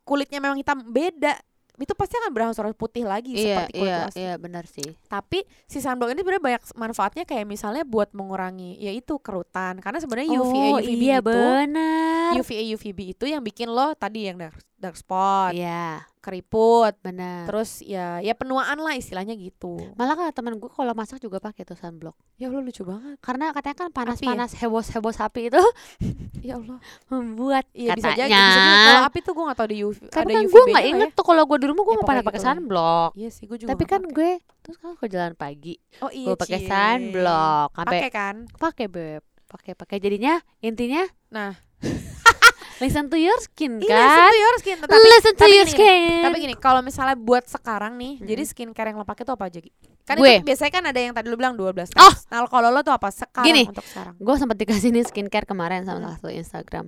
kulitnya 0.00 0.40
memang 0.40 0.56
hitam 0.56 0.80
beda 0.82 1.36
itu 1.76 1.96
pasti 1.96 2.12
akan 2.14 2.28
berangsur 2.30 2.68
putih 2.74 3.08
lagi 3.08 3.32
Iya, 3.32 3.40
seperti 3.64 3.72
kulit 3.74 3.88
iya, 3.88 4.04
asli. 4.04 4.20
iya 4.20 4.32
benar 4.36 4.64
sih. 4.68 4.84
Tapi 5.06 5.38
si 5.64 5.80
sunblock 5.80 6.12
ini 6.12 6.20
sebenarnya 6.20 6.44
banyak 6.44 6.62
manfaatnya 6.76 7.24
kayak 7.24 7.48
misalnya 7.48 7.88
buat 7.88 8.12
mengurangi 8.12 8.76
yaitu 8.76 9.16
kerutan 9.16 9.80
karena 9.80 9.96
sebenarnya 9.96 10.28
UVA 10.34 10.60
oh, 10.66 10.78
UVB 10.78 11.00
iya 11.00 11.16
itu 11.16 11.24
benar. 11.24 12.30
UVA 12.36 12.62
UVB 12.76 12.98
itu 13.10 13.24
yang 13.24 13.40
bikin 13.40 13.72
lo 13.72 13.96
tadi 13.96 14.28
yang 14.28 14.36
dark, 14.36 14.60
dark 14.76 14.92
spot, 14.94 15.56
Iya, 15.56 16.04
keriput, 16.20 16.92
benar. 17.00 17.44
terus 17.44 17.80
ya 17.80 18.20
ya 18.20 18.32
penuaan 18.32 18.76
lah 18.76 18.92
istilahnya 18.92 19.32
gitu. 19.34 19.80
Malah 19.94 20.14
kan 20.14 20.26
temen 20.30 20.56
gue 20.56 20.68
kalau 20.68 20.92
masak 20.92 21.16
juga 21.16 21.36
pakai 21.36 21.64
tuh 21.64 21.74
sunblock. 21.74 22.12
Ya 22.36 22.46
Allah 22.46 22.60
lucu 22.60 22.84
banget. 22.84 23.16
Karena 23.18 23.50
katanya 23.50 23.76
kan 23.76 23.88
ya? 23.88 23.96
panas-panas 23.96 24.50
heboh-heboh 24.54 25.10
sapi 25.10 25.48
itu 25.48 25.62
Ya 26.46 26.56
Allah. 26.56 26.76
membuat 27.06 27.64
Iya 27.72 27.96
bisa 27.96 28.12
katanya. 28.12 28.28
Bisa 28.28 28.60
jadi. 28.60 28.84
Kalau 28.86 29.02
api 29.02 29.18
tuh 29.20 29.32
gue 29.32 29.44
gak 29.44 29.56
tau 29.56 29.66
ada 29.66 29.76
UV 29.76 29.98
Tapi 30.06 30.12
ada 30.22 30.32
kan 30.32 30.44
gue 30.46 30.62
nggak 30.70 30.86
inget 30.86 31.10
tuh 31.12 31.24
kalau 31.24 31.42
gue 31.42 31.56
di 31.56 31.66
rumah 31.66 31.82
gue 31.82 31.90
Ya, 31.90 31.98
nggak 31.98 32.08
pernah 32.08 32.24
pakai 32.24 32.38
gitu 32.38 32.48
sunblock. 32.48 33.10
Iya 33.14 33.28
sih 33.30 33.44
gue 33.44 33.56
juga. 33.58 33.70
Tapi 33.72 33.84
kan 33.84 34.00
pakai. 34.00 34.14
gue 34.14 34.30
terus 34.60 34.76
kan 34.76 34.92
ke 34.94 35.06
jalan 35.08 35.32
pagi 35.32 35.74
oh 35.98 36.12
iya 36.12 36.26
gue 36.28 36.36
pakai 36.36 36.60
sunblock 36.62 37.68
Pakai 37.74 38.10
kan? 38.10 38.36
pakai 38.54 38.86
beb 38.86 39.22
pakai 39.46 39.72
pakai 39.74 39.96
jadinya 39.98 40.36
intinya 40.60 41.02
Nah. 41.28 41.56
listen 42.80 43.06
to 43.06 43.14
your 43.14 43.36
skin 43.38 43.76
Iya, 43.76 43.86
kan 43.86 44.00
listen 44.00 44.24
to 44.26 44.38
your 44.38 44.56
skin. 44.56 44.76
Tapi, 44.80 45.06
listen 45.06 45.32
to 45.32 45.38
tapi 45.38 45.52
your 45.52 45.64
gini, 45.64 45.76
skin 45.76 46.22
Tapi 46.22 46.36
gini, 46.38 46.54
kalau 46.56 46.80
misalnya 46.80 47.14
buat 47.14 47.44
sekarang 47.44 47.94
nih, 47.94 48.12
Mm-mm. 48.16 48.26
jadi 48.26 48.42
skincare 48.42 48.88
yang 48.88 48.96
lo 48.96 49.04
pakai 49.04 49.22
tuh 49.22 49.34
apa 49.34 49.46
aja? 49.46 49.60
Kan 50.02 50.16
Gue. 50.16 50.32
itu 50.34 50.44
biasanya 50.44 50.72
kan 50.72 50.84
ada 50.84 50.98
yang 50.98 51.12
tadi 51.12 51.26
lo 51.26 51.36
bilang 51.36 51.54
12 51.54 51.92
Oh! 51.94 52.08
tes. 52.08 52.24
Nah, 52.26 52.42
kalau 52.44 52.68
lo 52.68 52.80
tuh 52.80 52.90
apa 52.90 53.08
sekarang 53.08 53.46
Gini. 53.46 53.62
untuk 53.64 53.84
sekarang? 53.84 54.14
gue 54.16 54.34
sempat 54.34 54.56
dikasih 54.56 54.90
nih 54.90 55.04
skincare 55.04 55.44
kemarin 55.44 55.84
sama 55.84 55.96
Hmm. 55.96 56.04
salah 56.04 56.16
satu 56.16 56.30
Instagram 56.30 56.86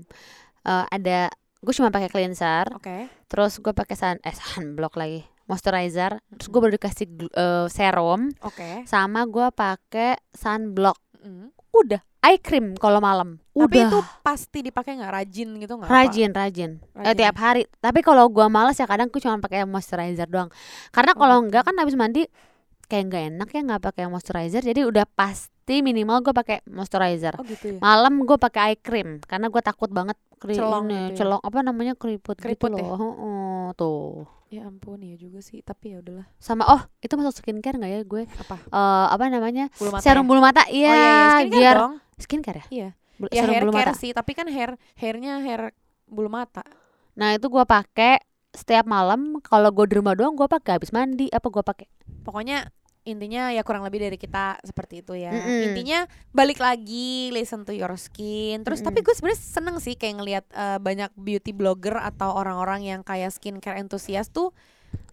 Eh, 0.63 0.85
ada 0.89 1.27
gue 1.59 1.73
cuma 1.73 1.91
pakai 1.91 2.07
cleanser 2.07 2.71
Oke. 2.73 3.11
terus 3.27 3.59
gue 3.59 3.71
pakai 3.73 3.93
sun 3.93 4.19
eh 4.21 4.31
sunblock 4.33 4.95
lagi 4.95 5.27
moisturizer 5.45 6.23
terus 6.33 6.49
gue 6.49 6.61
baru 6.61 6.73
dikasih 6.73 7.07
eh, 7.29 7.67
serum 7.67 8.31
Oke. 8.41 8.83
sama 8.85 9.23
gue 9.25 9.51
pakai 9.53 10.23
sunblock 10.31 10.95
Mm. 11.19 11.51
udah 11.73 11.99
eye 12.21 12.39
cream 12.39 12.75
kalau 12.75 12.99
malam 12.99 13.42
Tapi 13.53 13.77
udah 13.79 13.85
itu 13.85 13.99
pasti 14.21 14.59
dipakai 14.61 14.97
nggak 14.97 15.13
rajin 15.13 15.49
gitu 15.61 15.73
nggak? 15.77 15.91
rajin 15.93 16.31
rajin 16.33 16.71
Eh, 17.03 17.13
Rajin. 17.13 17.17
tiap 17.19 17.37
hari 17.37 17.63
tapi 17.79 18.01
kalau 18.01 18.25
gua 18.29 18.47
males 18.49 18.79
ya 18.79 18.87
kadang 18.87 19.09
gue 19.09 19.19
cuma 19.19 19.37
pakai 19.39 19.67
moisturizer 19.67 20.25
doang 20.27 20.49
karena 20.89 21.13
Oh, 21.13 21.21
kalau 21.21 21.37
gitu. 21.37 21.47
enggak 21.49 21.63
kan 21.69 21.75
habis 21.77 21.93
mandi 21.95 22.25
kayak 22.87 23.05
nggak 23.09 23.23
enak 23.35 23.49
ya 23.51 23.61
nggak 23.65 23.83
pakai 23.83 24.05
moisturizer 24.09 24.63
jadi 24.63 24.81
udah 24.89 25.05
pasti 25.05 25.81
minimal 25.81 26.21
gue 26.21 26.33
pakai 26.33 26.65
moisturizer 26.69 27.35
Oh 27.37 27.45
gitu 27.45 27.77
ya. 27.77 27.79
malam 27.81 28.25
gue 28.25 28.37
pakai 28.37 28.61
eye 28.73 28.79
cream 28.79 29.21
karena 29.25 29.49
gue 29.49 29.63
takut 29.63 29.91
banget 29.91 30.17
keri 30.41 30.57
Celong 30.57 30.87
ini, 30.89 30.95
gitu 30.95 31.13
ya? 31.13 31.19
celong 31.23 31.43
apa 31.43 31.59
namanya 31.61 31.93
keriput, 31.95 32.37
Keriput 32.37 32.73
gitu 32.73 32.81
ya? 32.81 32.89
loh 32.89 32.97
Heeh, 32.99 33.65
tuh 33.77 34.27
Ya 34.53 34.69
ampun 34.69 35.01
ya 35.01 35.17
juga 35.17 35.41
sih, 35.41 35.65
tapi 35.65 35.97
ya 35.97 36.05
udahlah. 36.05 36.29
sama 36.37 36.69
oh 36.69 36.83
itu 37.01 37.17
masuk 37.17 37.41
skincare 37.41 37.81
nggak 37.81 37.89
ya 37.89 38.01
gue 38.05 38.23
Apa? 38.37 38.57
Eh, 38.69 39.07
apa 39.09 39.25
namanya 39.33 39.73
Bulu 39.81 39.91
mata. 39.97 40.05
serum 40.05 40.25
ya? 40.25 40.29
bulu 40.29 40.41
mata 40.45 40.63
Oh 40.69 40.71
iya 40.77 40.91
iya, 40.93 41.03
iya. 41.09 41.27
skincare 41.33 41.57
biar 41.57 41.77
dong. 41.81 41.95
skincare 42.21 42.59
ya 42.61 42.67
Iya. 42.69 42.89
Ya 43.31 43.47
hair 43.47 43.63
bulu 43.63 43.77
care 43.77 43.93
mata 43.93 44.01
sih, 44.01 44.11
tapi 44.11 44.35
kan 44.35 44.51
hair 44.51 44.75
hairnya 44.99 45.39
hair 45.45 45.71
bulu 46.11 46.33
mata. 46.33 46.67
nah 47.13 47.37
itu 47.37 47.45
gue 47.53 47.65
pakai 47.69 48.25
setiap 48.57 48.89
malam 48.89 49.37
kalau 49.45 49.69
gue 49.69 49.85
di 49.85 50.01
rumah 50.01 50.17
doang 50.17 50.33
gue 50.33 50.49
pakai 50.49 50.81
habis 50.81 50.93
mandi 50.97 51.29
apa 51.29 51.45
gue 51.53 51.61
pakai 51.61 51.87
Pokoknya 52.25 52.73
intinya 53.03 53.51
ya 53.51 53.67
kurang 53.67 53.83
lebih 53.83 53.99
dari 53.99 54.15
kita 54.15 54.63
seperti 54.63 55.03
itu 55.03 55.19
ya. 55.19 55.35
Mm-mm. 55.35 55.75
Intinya 55.75 56.07
balik 56.31 56.63
lagi 56.63 57.35
listen 57.35 57.67
to 57.67 57.75
your 57.75 57.91
skin. 57.99 58.63
Terus 58.63 58.79
tapi 58.79 59.03
Mm-mm. 59.03 59.07
gue 59.11 59.15
sebenarnya 59.19 59.41
seneng 59.43 59.77
sih 59.83 59.99
kayak 59.99 60.15
ngelihat 60.23 60.45
eh, 60.55 60.79
banyak 60.79 61.11
beauty 61.19 61.51
blogger 61.51 61.99
atau 61.99 62.31
orang-orang 62.31 62.87
yang 62.87 63.01
kayak 63.03 63.35
skincare 63.35 63.83
entusias 63.83 64.31
tuh 64.31 64.55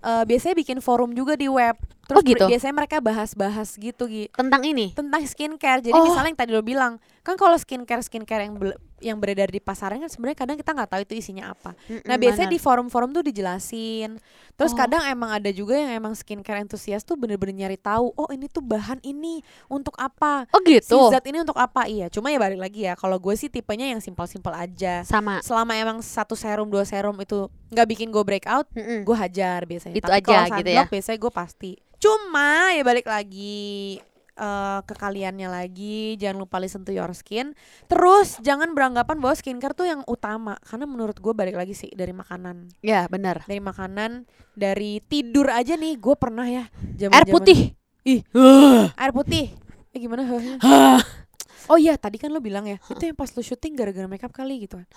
eh, 0.01 0.23
biasanya 0.23 0.55
bikin 0.55 0.79
forum 0.79 1.11
juga 1.11 1.33
di 1.33 1.47
web. 1.47 1.75
Terus 2.09 2.17
Oh, 2.17 2.25
gitu? 2.25 2.45
biasanya 2.49 2.73
mereka 2.73 2.97
bahas-bahas 2.97 3.77
gitu 3.77 4.09
Gi 4.09 4.33
tentang 4.33 4.65
ini 4.65 4.97
tentang 4.97 5.21
skincare. 5.21 5.77
Jadi 5.79 5.93
Oh. 5.93 6.01
misalnya 6.03 6.33
yang 6.33 6.39
tadi 6.39 6.51
lo 6.51 6.65
bilang, 6.65 6.97
kan 7.21 7.37
kalau 7.37 7.53
skincare 7.53 8.01
skincare 8.01 8.49
yang 8.49 8.57
yang 8.99 9.15
beredar 9.15 9.47
di 9.47 9.61
pasaran 9.61 9.95
kan 9.95 10.09
sebenarnya 10.09 10.35
kadang 10.35 10.57
kita 10.57 10.73
nggak 10.73 10.89
tahu 10.89 11.01
itu 11.05 11.13
isinya 11.15 11.53
apa. 11.53 11.71
Nah 11.87 12.01
Mm-mm, 12.09 12.19
biasanya 12.19 12.49
benar. 12.49 12.57
di 12.57 12.59
forum-forum 12.59 13.09
tuh 13.13 13.23
dijelasin. 13.23 14.17
Terus 14.55 14.73
Oh. 14.73 14.77
kadang 14.77 15.05
emang 15.05 15.31
ada 15.31 15.47
juga 15.49 15.77
yang 15.77 15.93
emang 15.93 16.11
skincare 16.11 16.59
entusias 16.59 17.01
tuh 17.01 17.13
bener-bener 17.13 17.53
nyari 17.55 17.77
tahu. 17.77 18.09
Oh 18.11 18.27
ini 18.27 18.45
tuh 18.45 18.59
bahan 18.59 18.99
ini 19.01 19.39
untuk 19.67 19.93
apa? 19.95 20.49
oh 20.49 20.59
Si 20.59 20.81
gitu 20.81 20.97
zat 21.07 21.23
ini 21.23 21.39
untuk 21.39 21.55
apa? 21.55 21.85
Iya. 21.85 22.09
Cuma 22.09 22.27
ya 22.27 22.37
balik 22.37 22.59
lagi 22.59 22.83
ya. 22.83 22.93
Kalau 22.93 23.15
gue 23.15 23.35
sih 23.35 23.47
tipenya 23.47 23.85
yang 23.87 24.01
simpel-simpel 24.01 24.51
aja. 24.51 25.05
sama 25.05 25.39
Selama 25.39 25.77
emang 25.77 26.01
satu 26.01 26.33
serum 26.33 26.67
dua 26.67 26.83
serum 26.83 27.15
itu 27.15 27.45
nggak 27.69 27.87
bikin 27.87 28.09
gue 28.09 28.23
breakout, 28.25 28.65
Mm-mm. 28.73 29.05
gue 29.05 29.15
hajar 29.15 29.63
biasanya. 29.63 29.88
Itu 29.93 30.05
Tapi 30.05 30.19
aja 30.21 30.35
kalau 30.45 30.59
gitu 30.61 30.69
ya? 30.69 30.83
biasanya 30.85 31.17
gue 31.17 31.31
pasti. 31.33 31.71
Cuma 31.99 32.71
ya 32.71 32.83
balik 32.83 33.07
lagi 33.07 33.99
eh, 34.39 34.79
ke 34.87 34.93
kaliannya 34.95 35.51
lagi. 35.51 36.15
Jangan 36.15 36.37
lupa 36.39 36.57
listen 36.57 36.87
to 36.87 36.95
your 36.95 37.11
skin. 37.11 37.51
Terus 37.87 38.39
jangan 38.39 38.71
beranggapan 38.71 39.19
bahwa 39.19 39.35
skincare 39.35 39.75
tuh 39.75 39.87
yang 39.89 40.01
utama. 40.07 40.55
Karena 40.63 40.87
menurut 40.87 41.19
gue 41.19 41.33
balik 41.35 41.59
lagi 41.59 41.75
sih 41.75 41.91
dari 41.91 42.15
makanan. 42.15 42.71
Ya 42.79 43.09
benar. 43.11 43.43
Dari 43.43 43.59
makanan 43.59 44.23
dari 44.55 45.03
tidur 45.03 45.51
aja 45.51 45.75
nih. 45.75 45.99
Gue 45.99 46.15
pernah 46.15 46.47
ya 46.47 46.71
air 46.71 46.95
zaman-zaman- 46.95 47.33
putih. 47.35 47.59
Ih 48.07 48.23
air 48.95 49.11
putih. 49.11 49.51
Eh 49.91 49.99
gimana? 49.99 50.23
Oh 51.67 51.75
iya 51.75 51.93
tadi 51.93 52.15
kan 52.15 52.29
lo 52.29 52.39
bilang 52.39 52.63
ya 52.63 52.79
itu 52.85 53.03
yang 53.03 53.13
pas 53.13 53.27
lo 53.27 53.41
syuting 53.41 53.73
gara-gara 53.73 54.05
makeup 54.05 54.29
kali 54.29 54.63
gitu 54.63 54.77
kan? 54.77 54.87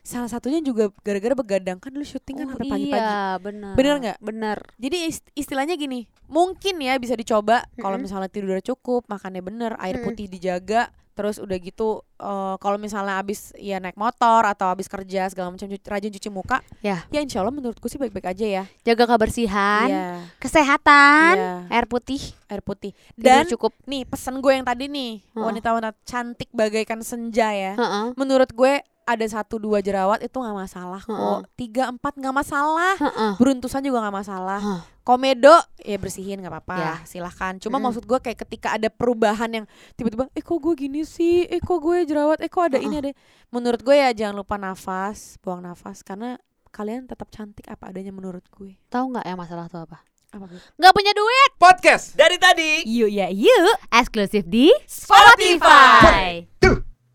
Salah 0.00 0.28
satunya 0.28 0.60
juga 0.60 0.92
gara-gara 1.00 1.32
begadang 1.32 1.78
kan 1.78 1.90
lo 1.90 2.02
syuting 2.02 2.36
kan 2.36 2.46
Oh, 2.46 2.50
sampai 2.54 2.68
pagi-pagi. 2.68 2.94
iya 2.94 3.18
benar. 3.36 3.74
Bener 3.74 3.94
nggak? 3.98 4.18
benar. 4.20 4.58
Jadi 4.76 4.96
ist- 5.06 5.30
istilahnya 5.32 5.74
gini 5.74 6.04
mungkin 6.24 6.78
ya 6.78 6.96
bisa 6.96 7.12
dicoba 7.12 7.66
kalau 7.74 7.98
misalnya 7.98 8.26
tidurnya 8.26 8.62
cukup 8.62 9.04
makannya 9.06 9.40
bener 9.40 9.76
air 9.76 10.00
putih 10.00 10.24
dijaga 10.26 10.88
terus 11.12 11.36
udah 11.36 11.56
gitu 11.56 12.00
eh, 12.16 12.54
kalau 12.56 12.76
misalnya 12.76 13.16
abis 13.16 13.52
ya 13.54 13.76
naik 13.76 13.94
motor 13.94 14.42
atau 14.42 14.68
abis 14.68 14.88
kerja 14.88 15.28
segala 15.28 15.52
macam 15.52 15.68
rajin 15.68 16.12
cuci 16.12 16.28
muka 16.28 16.64
Ya. 16.80 17.04
ya 17.08 17.20
insya 17.20 17.44
Allah 17.44 17.52
menurutku 17.52 17.86
sih 17.86 17.96
baik-baik 17.96 18.32
aja 18.32 18.46
ya. 18.46 18.64
Jaga 18.82 19.04
kebersihan 19.06 19.86
Iya, 19.86 20.06
kesehatan 20.40 21.34
iya, 21.36 21.52
air 21.68 21.86
putih. 21.86 22.20
Air 22.48 22.60
putih. 22.60 22.92
Dan 23.14 23.44
dan 23.44 23.52
cukup. 23.52 23.72
nih 23.84 24.04
pesan 24.04 24.40
gue 24.40 24.52
yang 24.52 24.64
tadi 24.64 24.86
nih 24.86 25.20
wanita-wanita 25.32 25.96
cantik 26.02 26.48
bagaikan 26.50 27.00
senja 27.00 27.52
ya. 27.52 27.72
Heeh. 27.76 28.06
menurut 28.14 28.50
gue 28.50 28.80
ada 29.04 29.26
satu 29.26 29.58
dua 29.58 29.78
jerawat 29.78 30.20
itu 30.20 30.32
nggak 30.32 30.56
masalah 30.56 31.00
kok. 31.00 31.46
Tiga 31.54 31.88
empat 31.88 32.14
nggak 32.14 32.34
masalah. 32.34 32.94
Heeh. 32.96 33.32
beruntusan 33.36 33.82
juga 33.82 34.00
nggak 34.00 34.16
masalah. 34.16 34.60
Komedo 35.02 35.50
ya 35.78 35.98
bersihin 35.98 36.38
nggak 36.38 36.52
apa-apa. 36.52 36.76
Ya. 36.78 36.94
silahkan. 37.02 37.58
Cuma 37.58 37.76
Mm. 37.76 37.84
maksud 37.84 38.04
gue 38.04 38.18
kayak 38.18 38.38
ketika 38.42 38.78
ada 38.78 38.86
perubahan 38.86 39.50
yang 39.50 39.64
tiba-tiba 39.92 40.30
eh 40.30 40.40
kok 40.40 40.56
gue 40.56 40.74
gini 40.78 41.02
sih? 41.02 41.42
Eh 41.44 41.58
kok 41.58 41.78
gue 41.78 42.06
jerawat? 42.06 42.38
Eh 42.38 42.46
kok 42.46 42.70
ada 42.70 42.78
ini 42.78 42.98
ada 42.98 43.10
menurut 43.50 43.82
gue 43.82 43.92
ya 43.92 44.10
jangan 44.12 44.38
lupa 44.38 44.54
nafas 44.56 45.36
buang 45.38 45.58
nafas. 45.58 46.00
Karena 46.00 46.38
kalian 46.70 47.04
tetap 47.04 47.28
cantik 47.28 47.66
apa 47.66 47.90
adanya 47.90 48.10
menurut 48.10 48.46
gue. 48.48 48.78
Tahu 48.88 49.04
nggak 49.12 49.26
yang 49.26 49.36
masalah 49.36 49.66
tuh 49.66 49.82
apa? 49.82 50.00
Apa 50.30 50.48
nggak 50.48 50.92
punya 50.94 51.12
duit. 51.12 51.50
Podcast. 51.58 52.14
Dari 52.14 52.38
tadi. 52.38 52.86
yuk 52.86 53.10
ya 53.10 53.26
yuk. 53.28 53.76
Eksklusif 53.90 54.46
di 54.46 54.70
Spotify. 54.86 56.51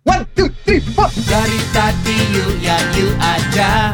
One, 0.07 0.23
two, 0.35 0.47
three, 0.63 0.79
four. 0.95 1.11
Dari 1.27 1.59
tadi 1.75 2.15
yuk 2.31 2.53
ya 2.63 2.79
yuk 2.95 3.11
aja. 3.19 3.91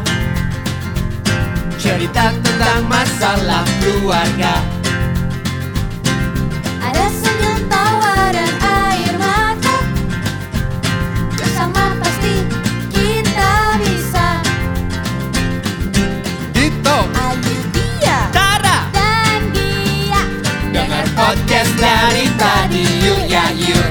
Cerita 1.74 2.30
tentang 2.38 2.86
masalah 2.86 3.66
keluarga. 3.82 4.62
Ada 6.78 7.06
senyum 7.10 7.58
tawa 7.66 8.30
dan 8.30 8.52
air 8.62 9.14
mata. 9.18 9.76
Bersama 11.34 11.98
pasti 11.98 12.34
kita 12.94 13.52
bisa. 13.82 14.28
Dito, 16.54 16.98
Ayu 17.10 17.58
dia 17.74 18.18
Tara. 18.30 18.78
dan 18.94 19.50
dia. 19.50 20.22
Dengar 20.70 21.04
podcast 21.18 21.72
dari 21.82 22.30
tadi 22.38 22.86
yuk 23.02 23.22
ya 23.26 23.50
yuk 23.58 23.90